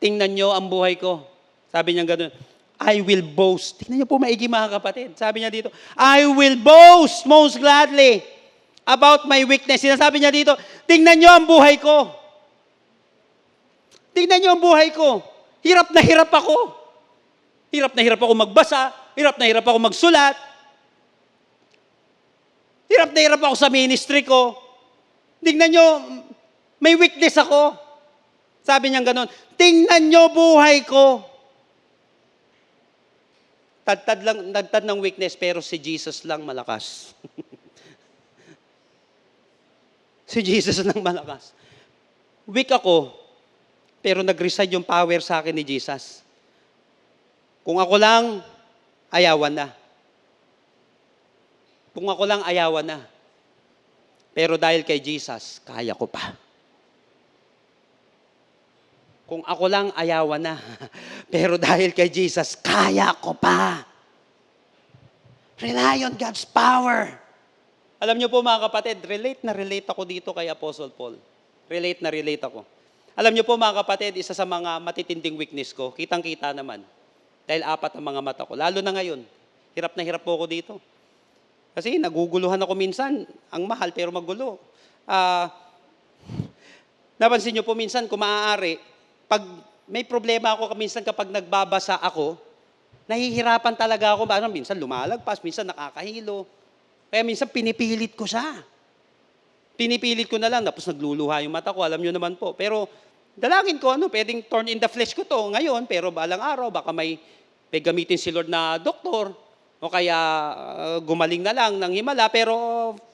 [0.00, 1.22] tingnan nyo ang buhay ko.
[1.70, 2.32] Sabi niya ganun,
[2.76, 3.80] I will boast.
[3.80, 5.16] Tingnan niyo po maigi mga kapatid.
[5.16, 8.20] Sabi niya dito, I will boast most gladly
[8.84, 9.80] about my weakness.
[9.80, 10.52] Sinasabi niya dito,
[10.84, 12.12] tingnan niyo ang buhay ko.
[14.12, 15.24] Tingnan niyo ang buhay ko.
[15.64, 16.56] Hirap na hirap ako.
[17.72, 18.92] Hirap na hirap ako magbasa.
[19.16, 20.36] Hirap na hirap ako magsulat.
[22.86, 24.54] Hirap na hirap ako sa ministry ko.
[25.42, 25.86] Tingnan niyo,
[26.80, 27.76] may weakness ako.
[28.62, 31.35] Sabi niya ganun, tingnan niyo buhay ko.
[33.86, 37.14] Tadtad lang, tadtad ng weakness, pero si Jesus lang malakas.
[40.34, 41.54] si Jesus lang malakas.
[42.50, 43.14] Weak ako,
[44.02, 46.26] pero nag-reside yung power sa akin ni Jesus.
[47.62, 48.42] Kung ako lang,
[49.14, 49.66] ayawan na.
[51.94, 52.98] Kung ako lang, ayawan na.
[54.34, 56.34] Pero dahil kay Jesus, kaya ko pa.
[59.26, 60.54] Kung ako lang, ayawan na.
[61.34, 63.82] Pero dahil kay Jesus, kaya ko pa.
[65.58, 67.10] Rely on God's power.
[67.98, 71.18] Alam niyo po mga kapatid, relate na relate ako dito kay Apostle Paul.
[71.66, 72.62] Relate na relate ako.
[73.16, 76.84] Alam niyo po mga kapatid, isa sa mga matitinding weakness ko, kitang-kita naman.
[77.48, 78.52] Dahil apat ang mga mata ko.
[78.52, 79.24] Lalo na ngayon,
[79.72, 80.74] hirap na hirap po ako dito.
[81.72, 84.60] Kasi naguguluhan ako minsan, ang mahal pero magulo.
[85.08, 85.48] Ah,
[87.16, 88.76] napansin niyo po minsan, kung maaari,
[89.26, 89.42] pag
[89.86, 92.38] may problema ako minsan kapag nagbabasa ako,
[93.06, 94.26] nahihirapan talaga ako.
[94.26, 96.46] Ano, minsan lumalagpas, minsan nakakahilo.
[97.10, 98.62] Kaya minsan pinipilit ko siya.
[99.78, 102.56] Pinipilit ko na lang, tapos nagluluha yung mata ko, alam nyo naman po.
[102.58, 102.90] Pero
[103.38, 106.90] dalangin ko, ano, pwedeng turn in the flesh ko to ngayon, pero balang araw, baka
[106.90, 107.20] may,
[107.70, 109.30] may gamitin si Lord na doktor,
[109.76, 110.16] o kaya
[110.56, 112.32] uh, gumaling na lang ng himala.
[112.32, 112.56] Pero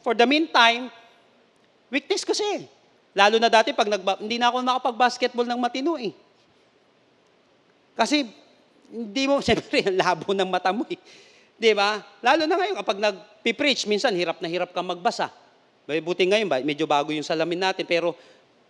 [0.00, 0.88] for the meantime,
[1.90, 2.64] weakness kasi.
[3.12, 6.12] Lalo na dati, pag nagba, hindi na ako nakapag-basketball ng matino eh.
[7.92, 8.24] Kasi,
[8.88, 10.96] hindi mo, siyempre, labo ng mata mo eh.
[11.60, 12.00] Di ba?
[12.24, 15.28] Lalo na ngayon, kapag nag-preach, minsan hirap na hirap kang magbasa.
[15.84, 18.16] Buti ngayon, ba, medyo bago yung salamin natin, pero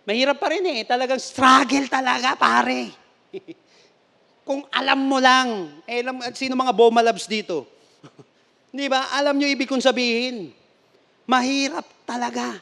[0.02, 0.82] mahirap pa rin eh.
[0.82, 2.90] Talagang struggle talaga, pare.
[4.48, 7.62] Kung alam mo lang, eh, alam, sino mga Boma Labs dito?
[8.74, 9.14] Di ba?
[9.14, 10.50] Alam nyo ibig kong sabihin.
[11.30, 12.58] Mahirap talaga.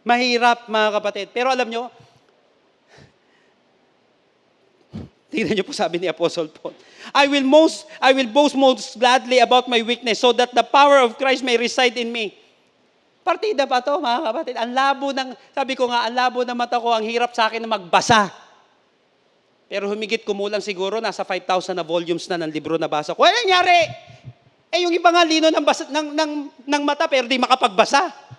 [0.00, 1.26] Mahirap, mga kapatid.
[1.32, 1.92] Pero alam nyo,
[5.30, 6.74] tingnan nyo po sabi ni Apostle Paul,
[7.12, 11.04] I will most, I will boast most gladly about my weakness so that the power
[11.04, 12.34] of Christ may reside in me.
[13.20, 14.56] Partida pa to, mga kapatid.
[14.56, 17.60] Ang labo ng, sabi ko nga, ang labo ng mata ko, ang hirap sa akin
[17.60, 18.32] na magbasa.
[19.70, 23.22] Pero humigit kumulang siguro, nasa 5,000 na volumes na ng libro na basa ko.
[23.22, 23.86] Ano nangyari?
[24.72, 26.32] Eh, yung iba nga lino ng, basa, ng, ng,
[26.64, 28.29] ng mata, pero di makapagbasa.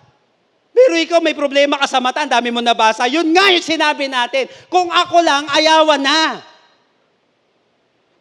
[0.72, 3.04] Pero ikaw may problema ka sa mata, ang dami mo nabasa.
[3.04, 4.48] Yun nga yung sinabi natin.
[4.72, 6.40] Kung ako lang, ayawan na.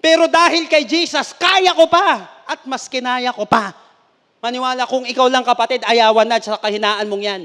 [0.04, 2.44] Pero dahil kay Jesus, kaya ko pa.
[2.44, 3.72] At mas kinaya ko pa.
[4.44, 7.42] Maniwala kung ikaw lang kapatid, ayawan na sa kahinaan mong yan.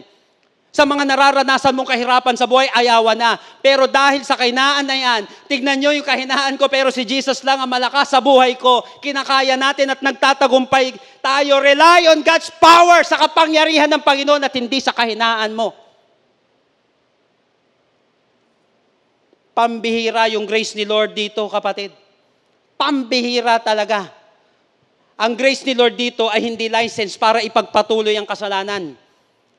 [0.76, 3.40] Sa mga nararanasan mong kahirapan sa buhay, ayawan na.
[3.64, 7.56] Pero dahil sa kahinaan na yan, tignan nyo yung kahinaan ko, pero si Jesus lang
[7.56, 8.84] ang malakas sa buhay ko.
[9.00, 10.92] Kinakaya natin at nagtatagumpay
[11.24, 11.64] tayo.
[11.64, 15.72] Rely on God's power sa kapangyarihan ng Panginoon at hindi sa kahinaan mo.
[19.56, 21.88] Pambihira yung grace ni Lord dito, kapatid.
[22.76, 24.12] Pambihira talaga.
[25.16, 28.92] Ang grace ni Lord dito ay hindi license para ipagpatuloy ang kasalanan,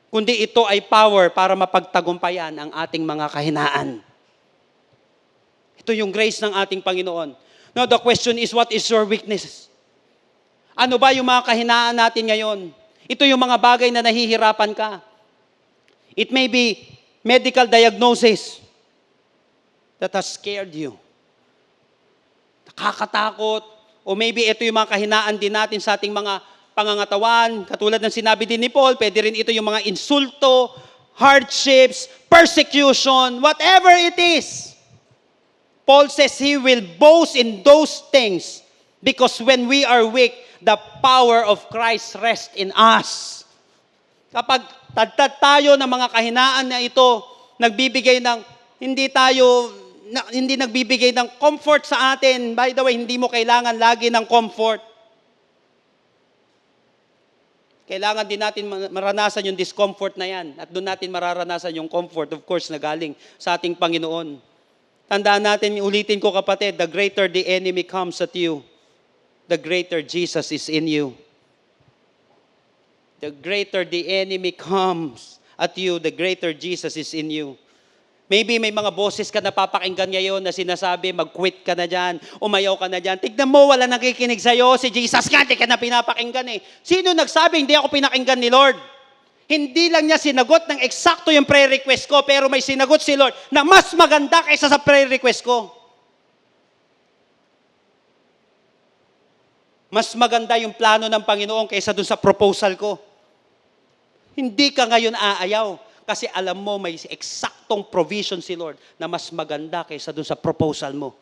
[0.08, 3.88] kundi ito ay power para mapagtagumpayan ang ating mga kahinaan.
[5.80, 7.36] Ito yung grace ng ating Panginoon.
[7.76, 9.68] Now the question is, what is your weakness?
[10.72, 12.58] Ano ba yung mga kahinaan natin ngayon?
[13.08, 15.00] Ito yung mga bagay na nahihirapan ka.
[16.12, 16.84] It may be
[17.24, 18.60] medical diagnosis
[20.00, 20.96] that has scared you.
[22.68, 23.64] Nakakatakot.
[24.08, 26.40] O maybe ito yung mga kahinaan din natin sa ating mga
[26.78, 27.66] pangangatawan.
[27.66, 30.70] Katulad ng sinabi din ni Paul, pwede rin ito yung mga insulto,
[31.18, 34.78] hardships, persecution, whatever it is.
[35.82, 38.62] Paul says he will boast in those things
[39.02, 43.42] because when we are weak, the power of Christ rests in us.
[44.30, 44.62] Kapag
[44.94, 47.24] tadtad tayo ng mga kahinaan na ito,
[47.58, 48.38] nagbibigay ng,
[48.78, 49.72] hindi tayo,
[50.12, 52.54] na, hindi nagbibigay ng comfort sa atin.
[52.54, 54.87] By the way, hindi mo kailangan lagi ng comfort.
[57.88, 60.52] Kailangan din natin ma- maranasan yung discomfort na yan.
[60.60, 64.36] At doon natin mararanasan yung comfort, of course, na galing sa ating Panginoon.
[65.08, 68.60] Tandaan natin, ulitin ko kapatid, the greater the enemy comes at you,
[69.48, 71.16] the greater Jesus is in you.
[73.24, 77.56] The greater the enemy comes at you, the greater Jesus is in you.
[78.28, 82.84] Maybe may mga boses ka napapakinggan ngayon na sinasabi, mag-quit ka na dyan, umayaw ka
[82.84, 83.16] na dyan.
[83.16, 84.76] Tignan mo, wala nakikinig sa'yo.
[84.76, 86.60] Si Jesus nga, di ka na pinapakinggan eh.
[86.84, 88.76] Sino nagsabi, hindi ako pinakinggan ni Lord?
[89.48, 93.32] Hindi lang niya sinagot ng eksakto yung prayer request ko, pero may sinagot si Lord
[93.48, 95.72] na mas maganda kaysa sa prayer request ko.
[99.88, 103.00] Mas maganda yung plano ng Panginoon kaysa dun sa proposal ko.
[104.36, 109.84] Hindi ka ngayon aayaw kasi alam mo may eksaktong provision si Lord na mas maganda
[109.84, 111.12] kaysa dun sa proposal mo.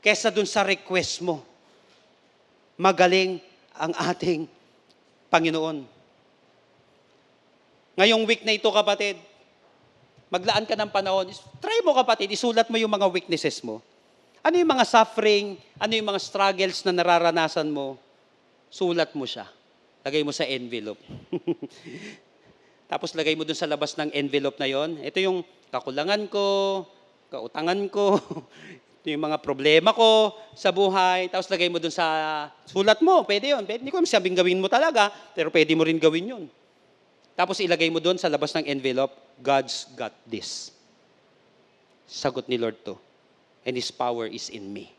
[0.00, 1.44] Kaysa dun sa request mo.
[2.80, 3.36] Magaling
[3.76, 4.48] ang ating
[5.28, 5.84] Panginoon.
[8.00, 9.20] Ngayong week na ito, kapatid,
[10.32, 11.28] maglaan ka ng panahon.
[11.60, 13.84] Try mo, kapatid, isulat mo yung mga weaknesses mo.
[14.40, 18.00] Ano yung mga suffering, ano yung mga struggles na nararanasan mo,
[18.72, 19.44] sulat mo siya.
[20.00, 21.00] Lagay mo sa envelope.
[22.86, 25.02] Tapos lagay mo dun sa labas ng envelope na yon.
[25.02, 25.42] Ito yung
[25.74, 26.46] kakulangan ko,
[27.28, 28.18] kautangan ko,
[29.02, 31.26] ito yung mga problema ko sa buhay.
[31.30, 32.06] Tapos lagay mo dun sa
[32.66, 33.26] sulat mo.
[33.26, 33.66] Pwede yun.
[33.66, 36.44] Pwede, hindi ko sabing gawin mo talaga, pero pwede mo rin gawin yun.
[37.36, 39.12] Tapos ilagay mo doon sa labas ng envelope,
[39.44, 40.72] God's got this.
[42.08, 42.96] Sagot ni Lord to.
[43.66, 44.94] And His power is in me.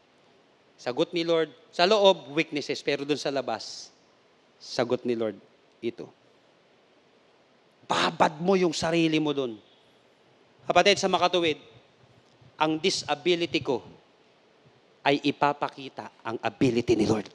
[0.77, 3.89] Sagot ni Lord, sa loob, weaknesses, pero doon sa labas,
[4.61, 5.41] sagot ni Lord,
[5.81, 6.05] ito.
[7.87, 9.55] Babad mo yung sarili mo doon.
[10.67, 11.55] Kapatid, sa makatuwid,
[12.59, 13.79] ang disability ko
[15.07, 17.31] ay ipapakita ang ability ni Lord.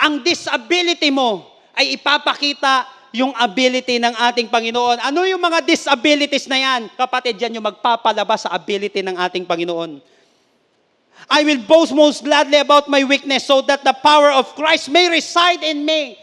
[0.00, 1.44] Ang disability mo
[1.76, 5.02] ay ipapakita yung ability ng ating Panginoon.
[5.02, 6.88] Ano yung mga disabilities na yan?
[6.96, 10.00] Kapatid, yan yung magpapalabas sa ability ng ating Panginoon.
[11.28, 15.10] I will boast most gladly about my weakness so that the power of Christ may
[15.12, 16.16] reside in me.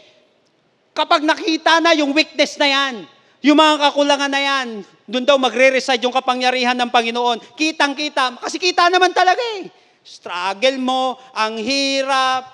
[0.90, 2.94] Kapag nakita na yung weakness na yan,
[3.38, 4.68] yung mga kakulangan na yan,
[5.06, 7.38] doon daw magre-reside yung kapangyarihan ng Panginoon.
[7.54, 9.70] Kitang-kita, kasi kita naman talaga eh.
[10.02, 12.50] Struggle mo, ang hirap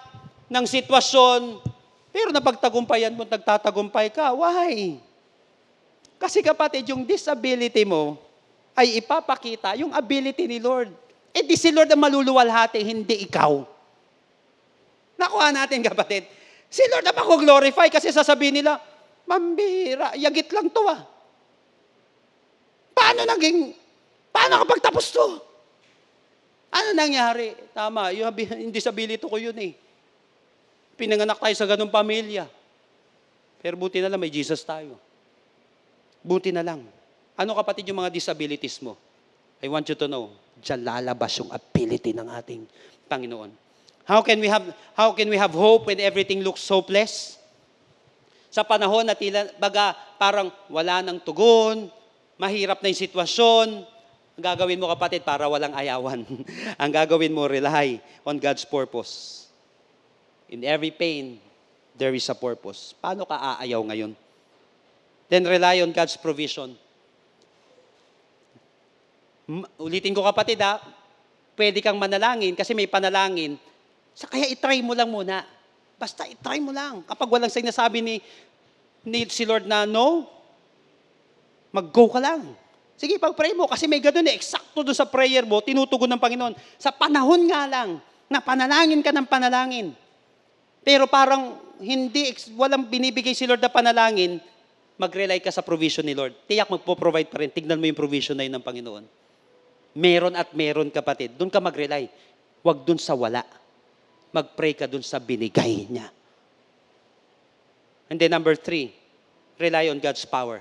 [0.53, 1.63] ng sitwasyon,
[2.13, 4.37] pero napagtagumpayan mo, nagtatagumpay ka.
[4.37, 5.01] Why?
[6.21, 8.21] Kasi kapatid, yung disability mo
[8.75, 10.91] ay ipapakita yung ability ni Lord.
[11.35, 13.67] Eh di si Lord ang maluluwalhati, hindi ikaw.
[15.19, 16.27] Nakuha natin kapatid.
[16.71, 18.79] Si Lord ang glorify kasi sasabihin nila,
[19.25, 21.01] Mambira, yagit lang to ah.
[22.95, 23.73] Paano naging,
[24.31, 25.27] paano kapag tapos to?
[26.75, 27.55] Ano nangyari?
[27.71, 29.73] Tama, yung disability ko yun eh.
[30.95, 32.47] Pinanganak tayo sa ganong pamilya.
[33.65, 35.01] Pero buti na lang may Jesus tayo.
[36.21, 36.85] Buti na lang.
[37.35, 38.95] Ano kapatid yung mga disabilities mo?
[39.65, 42.63] I want you to know, diyan lalabas yung ability ng ating
[43.09, 43.51] Panginoon.
[44.05, 47.41] How can we have how can we have hope when everything looks hopeless?
[48.55, 51.91] Sa panahon na tila baga parang wala nang tugon,
[52.39, 53.83] mahirap na yung sitwasyon,
[54.39, 56.23] ang gagawin mo kapatid para walang ayawan.
[56.83, 59.47] ang gagawin mo rely on God's purpose.
[60.47, 61.43] In every pain,
[61.99, 62.95] there is a purpose.
[62.95, 64.15] Paano ka aayaw ngayon?
[65.27, 66.79] Then rely on God's provision.
[69.83, 70.79] Ulitin ko kapatid ha,
[71.59, 73.59] pwede kang manalangin kasi may panalangin.
[74.15, 75.43] Sa kaya itry mo lang muna.
[76.05, 77.01] Basta itry mo lang.
[77.09, 78.21] Kapag walang sinasabi ni,
[79.09, 80.29] ni si Lord na no,
[81.73, 82.45] mag-go ka lang.
[83.01, 83.65] Sige, pag-pray mo.
[83.65, 86.53] Kasi may ganun eh, eksakto doon sa prayer mo, tinutugon ng Panginoon.
[86.77, 89.97] Sa panahon nga lang, na panalangin ka ng panalangin.
[90.85, 94.45] Pero parang hindi, walang binibigay si Lord na panalangin,
[95.01, 96.37] mag-rely ka sa provision ni Lord.
[96.45, 97.49] Tiyak magpo-provide pa rin.
[97.49, 99.05] Tignan mo yung provision na yun ng Panginoon.
[99.97, 101.33] Meron at meron kapatid.
[101.41, 102.13] Doon ka mag-rely.
[102.61, 103.64] Huwag doon sa wala.
[104.35, 106.11] Mag-pray ka doon sa binigay niya.
[108.11, 108.91] And then number three,
[109.59, 110.61] rely on God's power.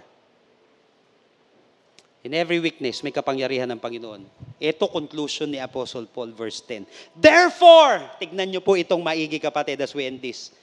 [2.23, 4.23] In every weakness, may kapangyarihan ng Panginoon.
[4.55, 6.87] Ito conclusion ni Apostle Paul, verse 10.
[7.19, 10.55] Therefore, tignan niyo po itong maigi kapatid as we end this.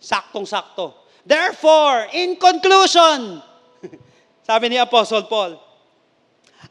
[0.00, 0.96] Saktong-sakto.
[1.20, 3.44] Therefore, in conclusion,
[4.48, 5.60] sabi ni Apostle Paul,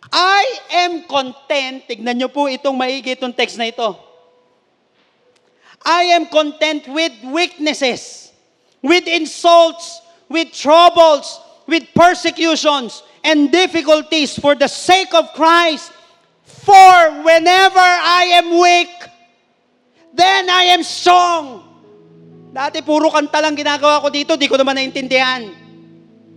[0.09, 0.43] I
[0.89, 4.10] am content, tignan niyo po itong maigi itong text na ito.
[5.85, 8.31] I am content with weaknesses,
[8.81, 15.91] with insults, with troubles, with persecutions, and difficulties for the sake of Christ.
[16.45, 18.93] For whenever I am weak,
[20.13, 21.65] then I am strong.
[22.53, 25.49] Dati puro kanta lang ginagawa ko dito, di ko naman naintindihan.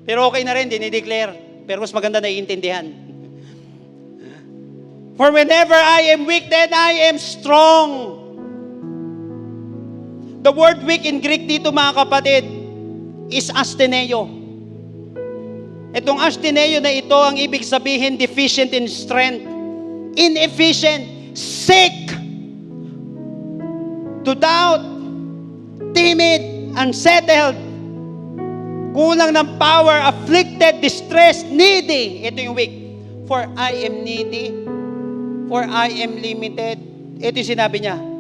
[0.07, 1.65] Pero okay na rin, dinideclare.
[1.69, 2.87] Pero mas maganda naiintindihan.
[5.17, 8.24] For whenever I am weak, then I am strong.
[10.45, 12.45] The word weak in Greek dito mga kapatid
[13.33, 14.29] is asteneo.
[15.97, 19.41] Itong asteneo na ito ang ibig sabihin deficient in strength,
[20.21, 22.13] inefficient, sick,
[24.29, 24.85] to doubt,
[25.97, 26.45] timid,
[26.77, 27.57] unsettled,
[28.93, 32.21] kulang ng power, afflicted, distressed, needy.
[32.29, 32.75] Ito yung weak.
[33.25, 34.53] For I am needy,
[35.49, 36.85] for I am limited.
[37.25, 38.14] Ito yung sinabi niya.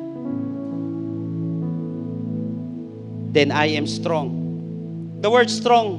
[3.35, 4.31] Then I am strong.
[5.19, 5.99] The word strong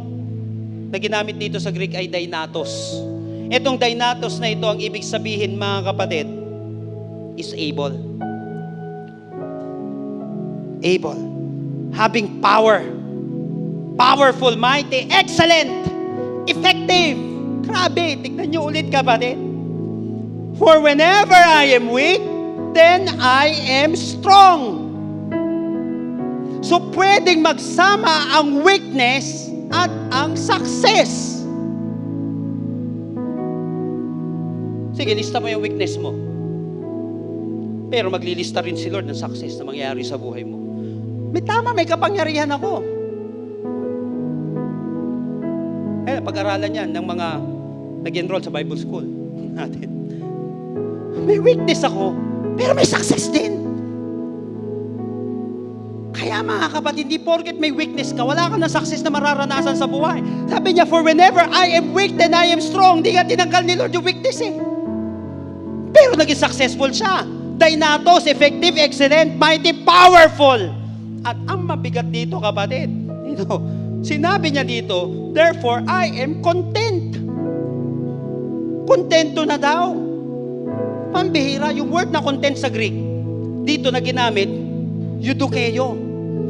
[0.88, 2.71] na ginamit dito sa Greek ay dynatos.
[3.51, 6.27] Itong dynatos na ito, ang ibig sabihin mga kapatid,
[7.36, 7.91] is able.
[10.79, 11.19] Able.
[11.91, 12.88] Having power.
[13.99, 15.71] Powerful, mighty, excellent,
[16.47, 17.19] effective.
[17.67, 19.36] Grabe, tignan nyo ulit kapatid.
[20.55, 22.23] For whenever I am weak,
[22.71, 23.51] then I
[23.83, 24.84] am strong.
[26.66, 31.38] So pwedeng magsama ang weakness at ang success.
[34.97, 36.09] Sige, lista mo yung weakness mo.
[37.93, 40.57] Pero maglilista rin si Lord ng success na mangyayari sa buhay mo.
[41.30, 42.82] May tama, may kapangyarihan ako.
[46.09, 47.28] Eh, pag-aralan yan ng mga
[48.09, 49.05] nag-enroll sa Bible School
[49.61, 49.86] natin.
[51.30, 52.18] May weakness ako,
[52.57, 53.55] pero may success din.
[56.36, 59.88] Kaya mga kapatid, hindi porket may weakness ka, wala ka ng success na mararanasan sa
[59.88, 60.19] buhay.
[60.51, 62.99] Sabi niya, for whenever I am weak, then I am strong.
[62.99, 64.51] Di nga tinanggal ni Lord yung weakness eh.
[65.95, 67.23] Pero naging successful siya.
[67.55, 70.59] Dynatos, effective, excellent, mighty, powerful.
[71.23, 72.91] At ang mabigat dito, kapatid,
[73.23, 73.55] ito,
[74.03, 77.15] sinabi niya dito, therefore I am content.
[78.83, 79.95] Kontento na daw.
[81.15, 82.91] Pambihira, yung word na content sa Greek,
[83.63, 84.51] dito na ginamit,
[85.23, 86.05] eudokeo.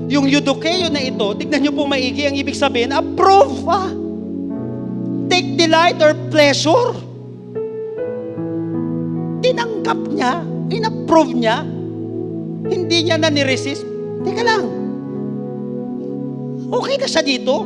[0.05, 3.65] Yung eudokeo na ito, tignan niyo po maigi, ang ibig sabihin, approve.
[3.65, 3.89] Ah.
[5.25, 6.93] Take delight or pleasure.
[9.41, 11.65] Tinanggap niya, inapprove niya,
[12.65, 13.85] hindi niya na niresist.
[14.25, 14.65] Teka lang,
[16.69, 17.65] okay na siya dito.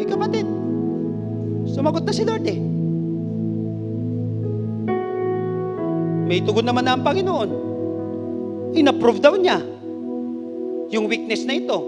[0.00, 0.48] Eh kapatid,
[1.68, 2.60] sumagot na si Lord eh.
[6.28, 7.67] May tugon naman na ang Panginoon.
[8.76, 9.60] Inapprove daw niya
[10.92, 11.78] yung weakness na ito.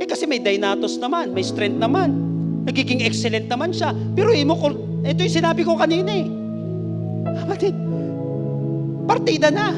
[0.00, 2.16] Eh kasi may dynatos naman, may strength naman.
[2.64, 3.92] Nagiging excellent naman siya.
[4.16, 4.72] Pero imo ko,
[5.04, 6.26] ito yung sinabi ko kanina eh.
[7.44, 7.76] Kapatid,
[9.04, 9.76] partida na.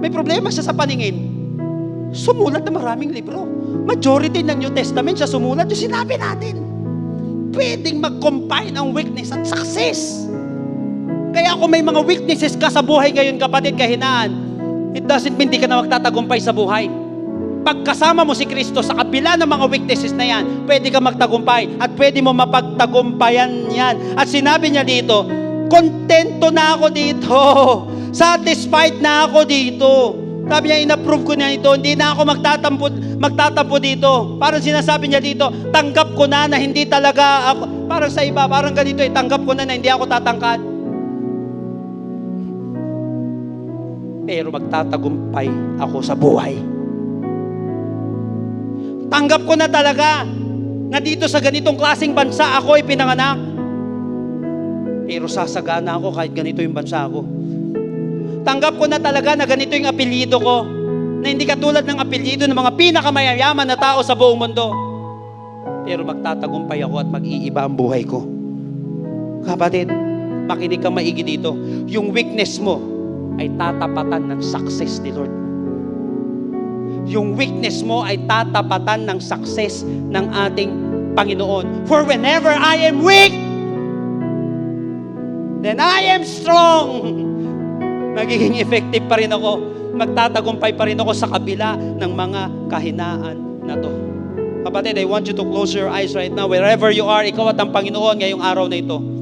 [0.00, 1.28] May problema siya sa paningin.
[2.10, 3.44] Sumulat na maraming libro.
[3.84, 5.68] Majority ng New Testament siya sumulat.
[5.68, 6.56] Yung sinabi natin.
[7.52, 10.24] Pwedeng mag-combine ang weakness at success.
[11.30, 14.39] Kaya kung may mga weaknesses ka sa buhay ngayon, kapatid, kahinaan,
[14.94, 16.90] it doesn't mean di ka na magtatagumpay sa buhay.
[17.60, 21.92] Pagkasama mo si Kristo sa kabila ng mga weaknesses na yan, pwede ka magtagumpay at
[22.00, 24.16] pwede mo mapagtagumpayan yan.
[24.16, 25.28] At sinabi niya dito,
[25.68, 27.36] kontento na ako dito.
[28.16, 29.90] Satisfied na ako dito.
[30.50, 31.70] Sabi niya, inapprove ko na ito.
[31.70, 32.86] Hindi na ako magtatampo,
[33.22, 34.34] magtatampo dito.
[34.42, 37.86] Parang sinasabi niya dito, tanggap ko na na hindi talaga ako.
[37.86, 40.69] Parang sa iba, parang ganito eh, tanggap ko na na hindi ako tatangkad.
[44.30, 45.50] Pero magtatagumpay
[45.82, 46.54] ako sa buhay.
[49.10, 50.22] Tanggap ko na talaga
[50.86, 53.42] na dito sa ganitong klaseng bansa ako ay pinanganak.
[55.10, 57.26] Pero sasagana ako kahit ganito yung bansa ko.
[58.46, 60.62] Tanggap ko na talaga na ganito yung apelyido ko.
[61.20, 64.70] Na hindi katulad ng apelyido ng mga pinakamayayaman na tao sa buong mundo.
[65.82, 68.22] Pero magtatagumpay ako at mag-iiba ang buhay ko.
[69.42, 69.90] Kapatid,
[70.46, 71.50] makinig ka maigi dito.
[71.90, 72.89] Yung weakness mo
[73.38, 75.32] ay tatapatan ng success ni Lord.
[77.10, 80.70] Yung weakness mo ay tatapatan ng success ng ating
[81.14, 81.86] Panginoon.
[81.86, 83.34] For whenever I am weak,
[85.62, 86.86] then I am strong.
[88.18, 89.62] Magiging effective pa rin ako.
[89.94, 93.90] Magtatagumpay pa rin ako sa kabila ng mga kahinaan na to.
[94.60, 96.46] Kapatid, I want you to close your eyes right now.
[96.46, 99.19] Wherever you are, ikaw at ang Panginoon ngayong araw na ito.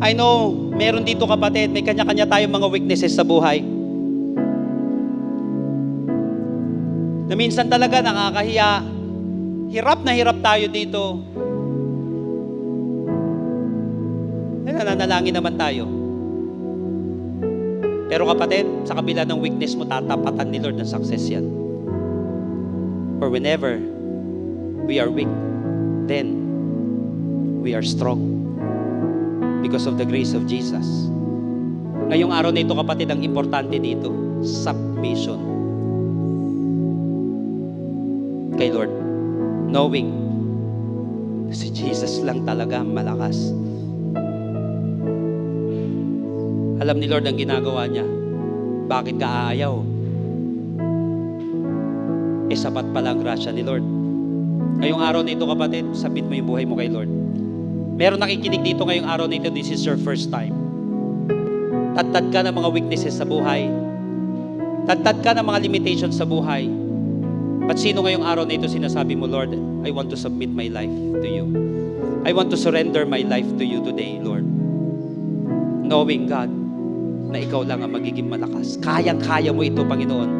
[0.00, 3.60] I know, meron dito kapatid, may kanya-kanya tayong mga weaknesses sa buhay.
[7.28, 8.80] Na minsan talaga nakakahiya.
[9.68, 11.20] Hirap na hirap tayo dito.
[14.64, 15.84] Eh, nananalangin naman tayo.
[18.08, 21.44] Pero kapatid, sa kabila ng weakness mo, tatapatan ni Lord ng success yan.
[23.20, 23.76] For whenever
[24.88, 25.30] we are weak,
[26.08, 26.40] then
[27.60, 28.39] we are strong
[29.60, 30.84] because of the grace of Jesus.
[32.10, 34.10] Ngayong araw na ito, kapatid, ang importante dito,
[34.42, 35.38] submission
[38.58, 38.92] kay Lord.
[39.70, 40.10] Knowing
[41.54, 43.54] si Jesus lang talaga ang malakas.
[46.80, 48.04] Alam ni Lord ang ginagawa niya.
[48.90, 49.74] Bakit ka aayaw?
[52.50, 53.84] Eh, sapat pala ang grasya ni Lord.
[54.80, 57.19] Ngayong araw na ito, kapatid, sabit mo yung buhay mo kay Lord.
[58.00, 60.56] Meron nakikinig dito ngayong araw na ito, this is your first time.
[61.92, 63.68] Tattad ka ng mga weaknesses sa buhay.
[64.88, 66.64] Tattad ka ng mga limitations sa buhay.
[67.68, 69.52] But sino ngayong araw na ito sinasabi mo, Lord,
[69.84, 70.88] I want to submit my life
[71.20, 71.44] to you.
[72.24, 74.48] I want to surrender my life to you today, Lord.
[75.84, 76.48] Knowing, God,
[77.28, 78.80] na ikaw lang ang magiging malakas.
[78.80, 80.30] Kayang-kaya mo ito, Panginoon.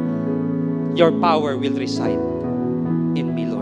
[0.97, 2.25] Your power will reside
[3.21, 3.60] in me, Lord.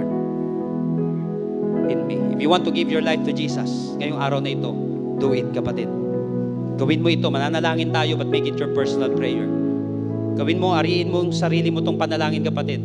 [2.38, 3.66] If you want to give your life to Jesus,
[3.98, 4.70] ngayong araw na ito,
[5.18, 5.90] do it, kapatid.
[6.78, 7.26] Gawin mo ito.
[7.34, 9.42] Mananalangin tayo, but make it your personal prayer.
[10.38, 12.78] Gawin mo, ariin mo ang sarili mo itong panalangin, kapatid.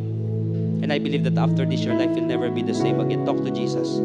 [0.82, 3.30] And I believe that after this, your life will never be the same again.
[3.30, 4.02] Talk to Jesus.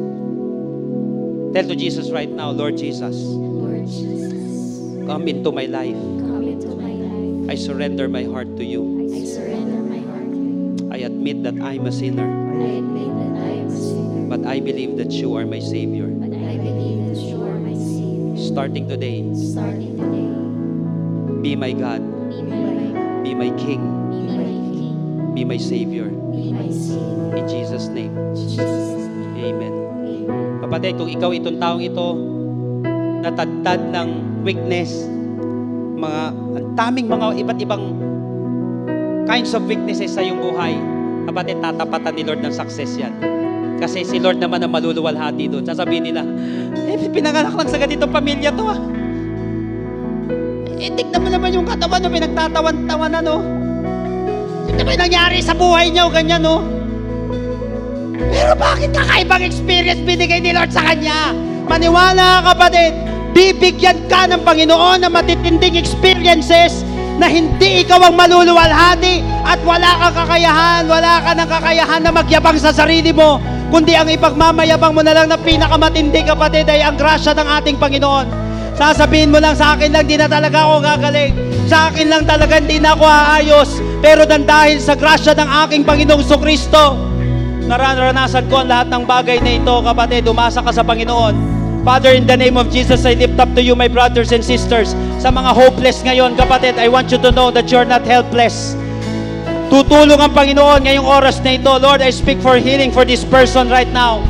[1.56, 5.96] Tell to Jesus right now, Lord Jesus, Lord Jesus, come into my life.
[6.28, 7.48] come into my life.
[7.48, 8.84] I surrender my heart to you.
[9.08, 10.92] I surrender my heart to you.
[10.92, 13.07] I admit that I'm a sinner, I admit
[14.48, 16.08] I believe that you are my Savior.
[16.08, 18.40] but I believe that you are my Savior.
[18.40, 20.32] Starting today, Starting today,
[21.44, 22.00] be my God,
[22.32, 24.96] be my God, be my King, be my King,
[25.36, 26.08] be my Savior.
[26.32, 27.36] be my Savior.
[27.36, 29.72] In Jesus' name, Jesus' name, Amen.
[30.00, 30.64] amen.
[30.64, 32.06] Kapatid, kung ikaw itong taong ito,
[33.20, 34.08] natagtad ng
[34.48, 35.04] weakness,
[36.00, 36.22] mga,
[36.56, 37.84] ang daming mga iba't ibang
[39.28, 40.72] kinds of weaknesses sa iyong buhay,
[41.28, 43.37] kapatid, tatapatan ni Lord ng success yan.
[43.78, 45.62] Kasi si Lord naman ang maluluwalhati doon.
[45.62, 46.26] Sasabihin nila,
[46.90, 48.78] eh, pinanganak lang sa ganitong pamilya to ah.
[50.78, 53.36] Eh, tignan mo naman yung katawan no, pinagtatawan-tawan na no.
[54.66, 56.62] Tignan mo yung nangyari sa buhay niya o ganyan no.
[58.18, 61.34] Pero bakit kakaibang experience binigay ni Lord sa kanya?
[61.66, 62.94] Maniwala ka kapatid,
[63.34, 66.82] bibigyan ka ng Panginoon ng matitinding experiences
[67.18, 72.58] na hindi ikaw ang maluluwalhati at wala kang kakayahan, wala ka ng kakayahan na magyabang
[72.58, 77.36] sa sarili mo, kundi ang ipagmamayabang mo na lang na pinakamatindi kapatid ay ang grasya
[77.36, 78.26] ng ating Panginoon.
[78.78, 81.34] Sasabihin mo lang sa akin lang, di na talaga ako gagaling.
[81.66, 83.70] Sa akin lang talaga hindi na ako aayos.
[83.98, 86.94] Pero dan dahil sa grasya ng aking Panginoong Kristo,
[87.66, 90.24] naranasan ko ang lahat ng bagay na ito, kapatid.
[90.30, 91.58] Umasa ka sa Panginoon.
[91.82, 94.94] Father, in the name of Jesus, I lift up to you my brothers and sisters.
[95.18, 98.78] Sa mga hopeless ngayon, kapatid, I want you to know that you're not helpless.
[99.68, 101.68] Tutulong ang Panginoon ngayong oras na ito.
[101.68, 104.24] Lord, I speak for healing for this person right now.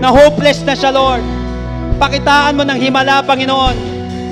[0.00, 1.20] Na hopeless na siya, Lord.
[2.00, 3.76] Pakitaan mo ng himala, Panginoon.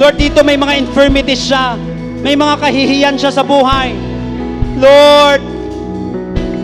[0.01, 1.77] Lord, dito may mga infirmities siya.
[2.25, 3.93] May mga kahihiyan siya sa buhay.
[4.81, 5.45] Lord,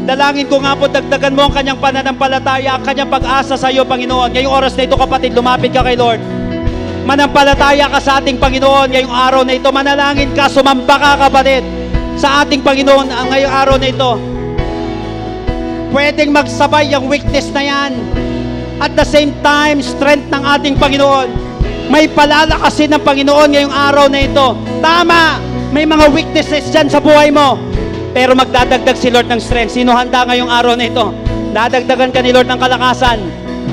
[0.09, 4.33] dalangin ko nga po, dagdagan mo ang kanyang pananampalataya, ang kanyang pag-asa sa iyo, Panginoon.
[4.33, 6.25] Ngayong oras na ito, kapatid, lumapit ka kay Lord.
[7.05, 9.69] Manampalataya ka sa ating Panginoon ngayong araw na ito.
[9.69, 11.78] Manalangin ka, sumamba ka, kapatid,
[12.19, 14.13] sa ating Panginoon ang ngayong araw na ito.
[15.95, 17.93] Pwedeng magsabay ang weakness na yan.
[18.83, 21.31] At the same time, strength ng ating Panginoon.
[21.89, 24.53] May palalakasin ng Panginoon ngayong araw na ito.
[24.83, 25.41] Tama,
[25.71, 27.57] may mga weaknesses dyan sa buhay mo.
[28.13, 29.79] Pero magdadagdag si Lord ng strength.
[29.79, 31.15] Sino handa ngayong araw na ito?
[31.55, 33.19] Dadagdagan ka ni Lord ng kalakasan.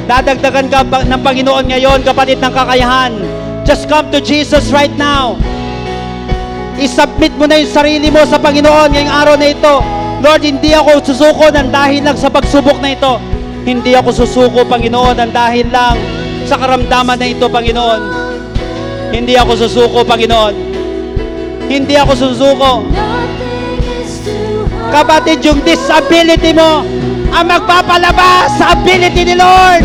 [0.06, 3.12] Dadagdagan ka ng Panginoon ngayon, kapatid ng kakayahan.
[3.66, 5.34] Just come to Jesus right now.
[6.76, 9.74] I-submit mo na yung sarili mo sa Panginoon ngayong araw na ito.
[10.20, 13.16] Lord, hindi ako susuko ng dahil lang sa pagsubok na ito.
[13.64, 15.96] Hindi ako susuko, Panginoon, ng dahil lang
[16.44, 18.02] sa karamdaman na ito, Panginoon.
[19.16, 20.54] Hindi ako susuko, Panginoon.
[21.72, 22.72] Hindi ako susuko.
[24.92, 26.84] Kapatid, yung disability mo
[27.32, 29.84] ang magpapalabas sa ability ni Lord.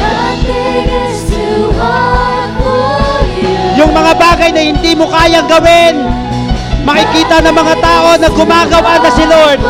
[3.78, 6.19] Yung mga bagay na hindi mo kayang gawin,
[6.84, 9.60] makikita ng mga tao na gumagawa na si Lord.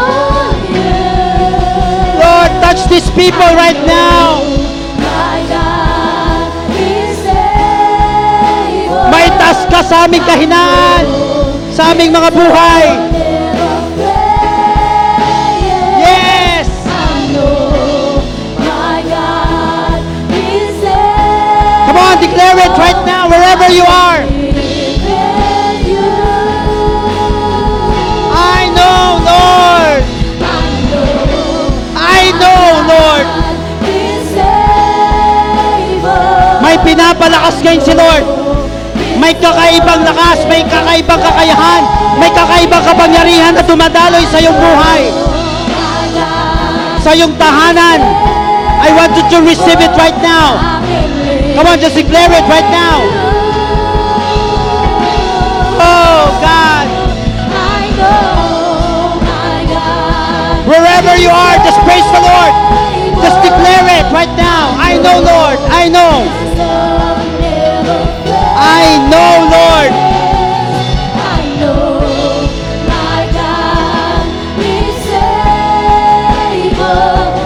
[2.20, 4.44] Lord, touch these people right now.
[9.10, 11.04] May tas ka sa aming kahinaan,
[11.74, 12.86] sa aming mga buhay.
[22.20, 24.39] Declare it right now, wherever you are.
[37.20, 38.24] May pinapalakas ngayon si Lord.
[39.20, 41.84] May kakaibang lakas, may kakaibang kakayahan,
[42.16, 45.12] may kakaibang kapangyarihan na dumadaloy sa iyong buhay,
[47.04, 48.00] sa iyong tahanan.
[48.80, 50.80] I want you to receive it right now.
[51.60, 53.04] Come on, just declare it right now.
[55.76, 56.86] Oh, God.
[60.64, 62.52] Wherever you are, just praise the Lord.
[63.20, 64.72] Just declare it right now.
[64.80, 65.60] I know, Lord.
[65.68, 66.39] I know.
[68.92, 69.92] I know, Lord.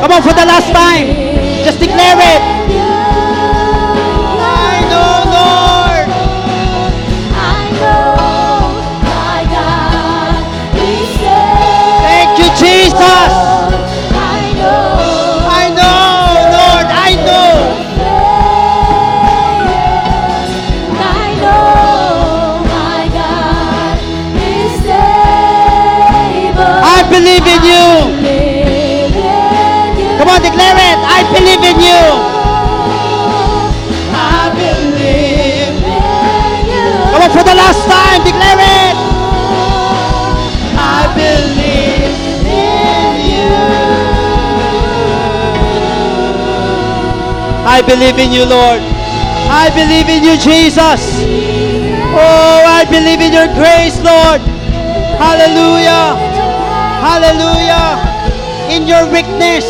[0.01, 1.07] Come on, for the last time.
[1.64, 2.53] Just declare it.
[30.35, 30.99] On, declare it.
[31.07, 32.03] I believe in you.
[34.11, 35.78] I believe.
[37.12, 38.97] Come on, for the last time, declare it.
[40.74, 43.55] I believe in you.
[47.66, 48.82] I believe in you, Lord.
[49.47, 51.22] I believe in you, Jesus.
[52.16, 54.41] Oh, I believe in your grace, Lord.
[55.18, 56.18] Hallelujah.
[57.07, 58.03] Hallelujah.
[58.70, 59.66] In your weakness,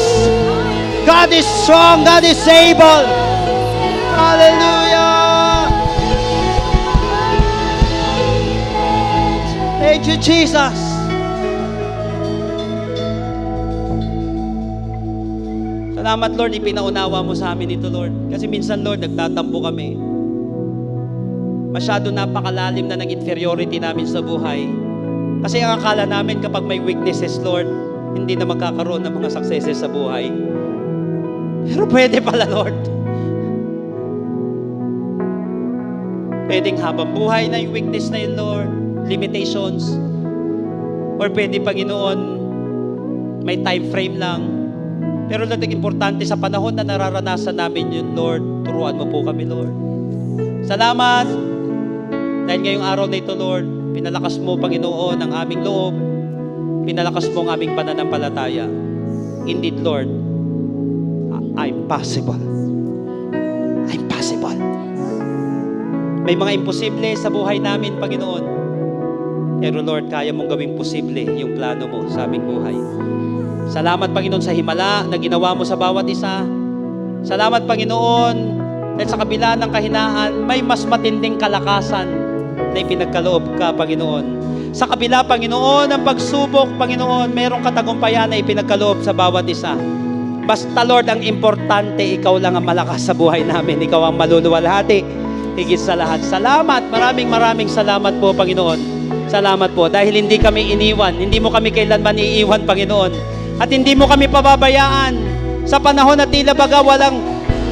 [1.05, 3.05] God is strong, God is able.
[4.17, 5.69] Hallelujah.
[9.85, 10.77] Thank you, Jesus.
[15.97, 18.13] Salamat, Lord, ipinaunawa mo sa amin ito, Lord.
[18.33, 19.97] Kasi minsan, Lord, nagtatampo kami.
[21.73, 24.69] Masyado napakalalim na ng inferiority namin sa buhay.
[25.43, 27.67] Kasi ang akala namin kapag may weaknesses, Lord,
[28.15, 30.54] hindi na magkakaroon ng mga successes sa buhay.
[31.65, 32.77] Pero pwede pala, Lord.
[36.45, 38.71] Pwedeng habang buhay na yung weakness na yun, Lord.
[39.09, 39.97] Limitations.
[41.17, 42.19] Or pwede, Panginoon,
[43.45, 44.45] may time frame lang.
[45.25, 49.73] Pero Lord, importante sa panahon na nararanasan namin yun, Lord, turuan mo po kami, Lord.
[50.69, 51.25] Salamat.
[52.45, 53.65] Dahil ngayong araw na ito, Lord,
[53.97, 55.97] pinalakas mo, Panginoon, ang aming loob.
[56.85, 58.69] Pinalakas mo ang aming pananampalataya.
[59.49, 60.09] Indeed, Lord,
[61.55, 62.43] I'm possible.
[63.87, 64.59] I'm possible.
[66.27, 68.45] May mga imposible sa buhay namin, Panginoon.
[69.63, 72.77] Pero Lord, kaya mong gawing posible yung plano mo sa aming buhay.
[73.71, 76.43] Salamat, Panginoon, sa himala na ginawa mo sa bawat isa.
[77.23, 78.37] Salamat, Panginoon,
[78.99, 82.11] dahil sa kabila ng kahinaan, may mas matinding kalakasan
[82.75, 84.43] na ipinagkaloob ka, Panginoon.
[84.75, 89.79] Sa kabila, Panginoon, ng pagsubok, Panginoon, merong katagumpayan na ipinagkaloob sa bawat isa.
[90.45, 93.81] Basta, Lord, ang importante, ikaw lang ang malakas sa buhay namin.
[93.81, 95.01] Ikaw ang maluluwalhati.
[95.57, 96.21] Higit sa lahat.
[96.21, 96.85] Salamat.
[96.93, 98.77] Maraming maraming salamat po, Panginoon.
[99.33, 99.89] Salamat po.
[99.89, 101.17] Dahil hindi kami iniwan.
[101.17, 103.13] Hindi mo kami kailanman iiwan, Panginoon.
[103.57, 105.17] At hindi mo kami pababayaan.
[105.65, 107.17] Sa panahon na tila baga walang,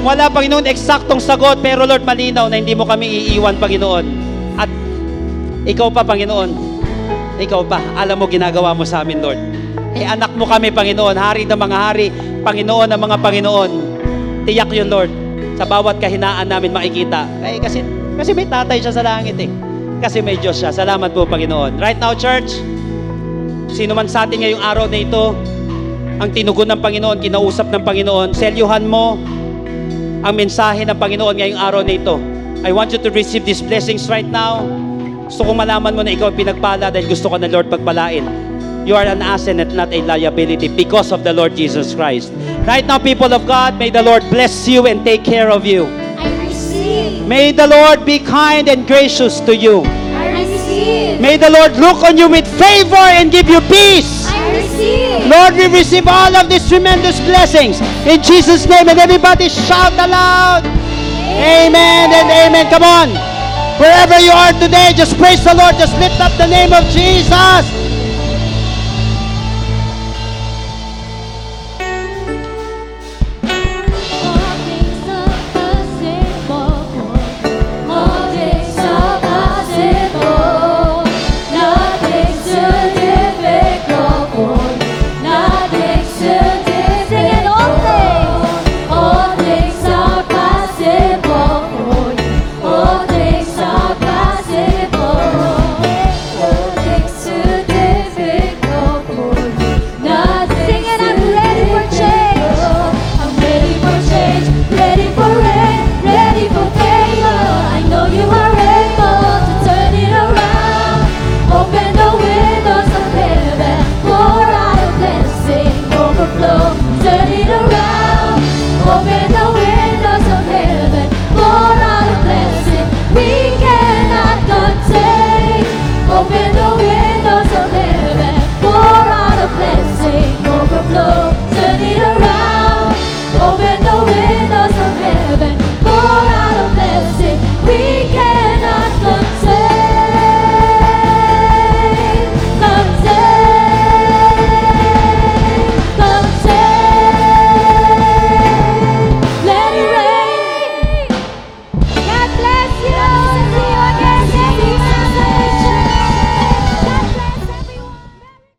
[0.01, 1.61] wala, Panginoon, eksaktong sagot.
[1.61, 4.05] Pero, Lord, malinaw na hindi mo kami iiwan, Panginoon.
[4.57, 4.73] At
[5.69, 6.51] ikaw pa, Panginoon.
[7.36, 7.85] Ikaw pa.
[8.01, 9.40] Alam mo, ginagawa mo sa amin, Lord.
[9.93, 11.20] Eh, anak mo kami, Panginoon.
[11.20, 12.31] Hari ng mga hari.
[12.43, 13.70] Panginoon ng mga Panginoon.
[14.44, 15.10] Tiyak yun, Lord.
[15.56, 17.24] Sa bawat kahinaan namin makikita.
[17.47, 17.86] Eh, kasi,
[18.19, 19.51] kasi may tatay siya sa langit eh.
[20.02, 20.74] Kasi may Diyos siya.
[20.74, 21.78] Salamat po, Panginoon.
[21.78, 22.59] Right now, church,
[23.70, 25.32] sino man sa atin ngayong araw na ito,
[26.19, 29.14] ang tinugon ng Panginoon, kinausap ng Panginoon, selyuhan mo
[30.23, 32.19] ang mensahe ng Panginoon ngayong araw na ito.
[32.62, 34.62] I want you to receive these blessings right now.
[35.27, 38.23] Gusto kong malaman mo na ikaw ang pinagpala dahil gusto ka na Lord pagpalain.
[38.84, 42.32] You are an asset and not a liability because of the Lord Jesus Christ.
[42.66, 45.84] Right now, people of God, may the Lord bless you and take care of you.
[45.86, 47.26] I receive.
[47.28, 49.82] May the Lord be kind and gracious to you.
[49.86, 51.20] I receive.
[51.20, 54.26] May the Lord look on you with favor and give you peace.
[54.26, 55.30] I receive.
[55.30, 57.80] Lord, we receive all of these tremendous blessings.
[58.04, 60.66] In Jesus' name, and everybody shout aloud.
[60.66, 62.66] Amen and amen.
[62.68, 63.14] Come on.
[63.78, 65.78] Wherever you are today, just praise the Lord.
[65.78, 67.81] Just lift up the name of Jesus.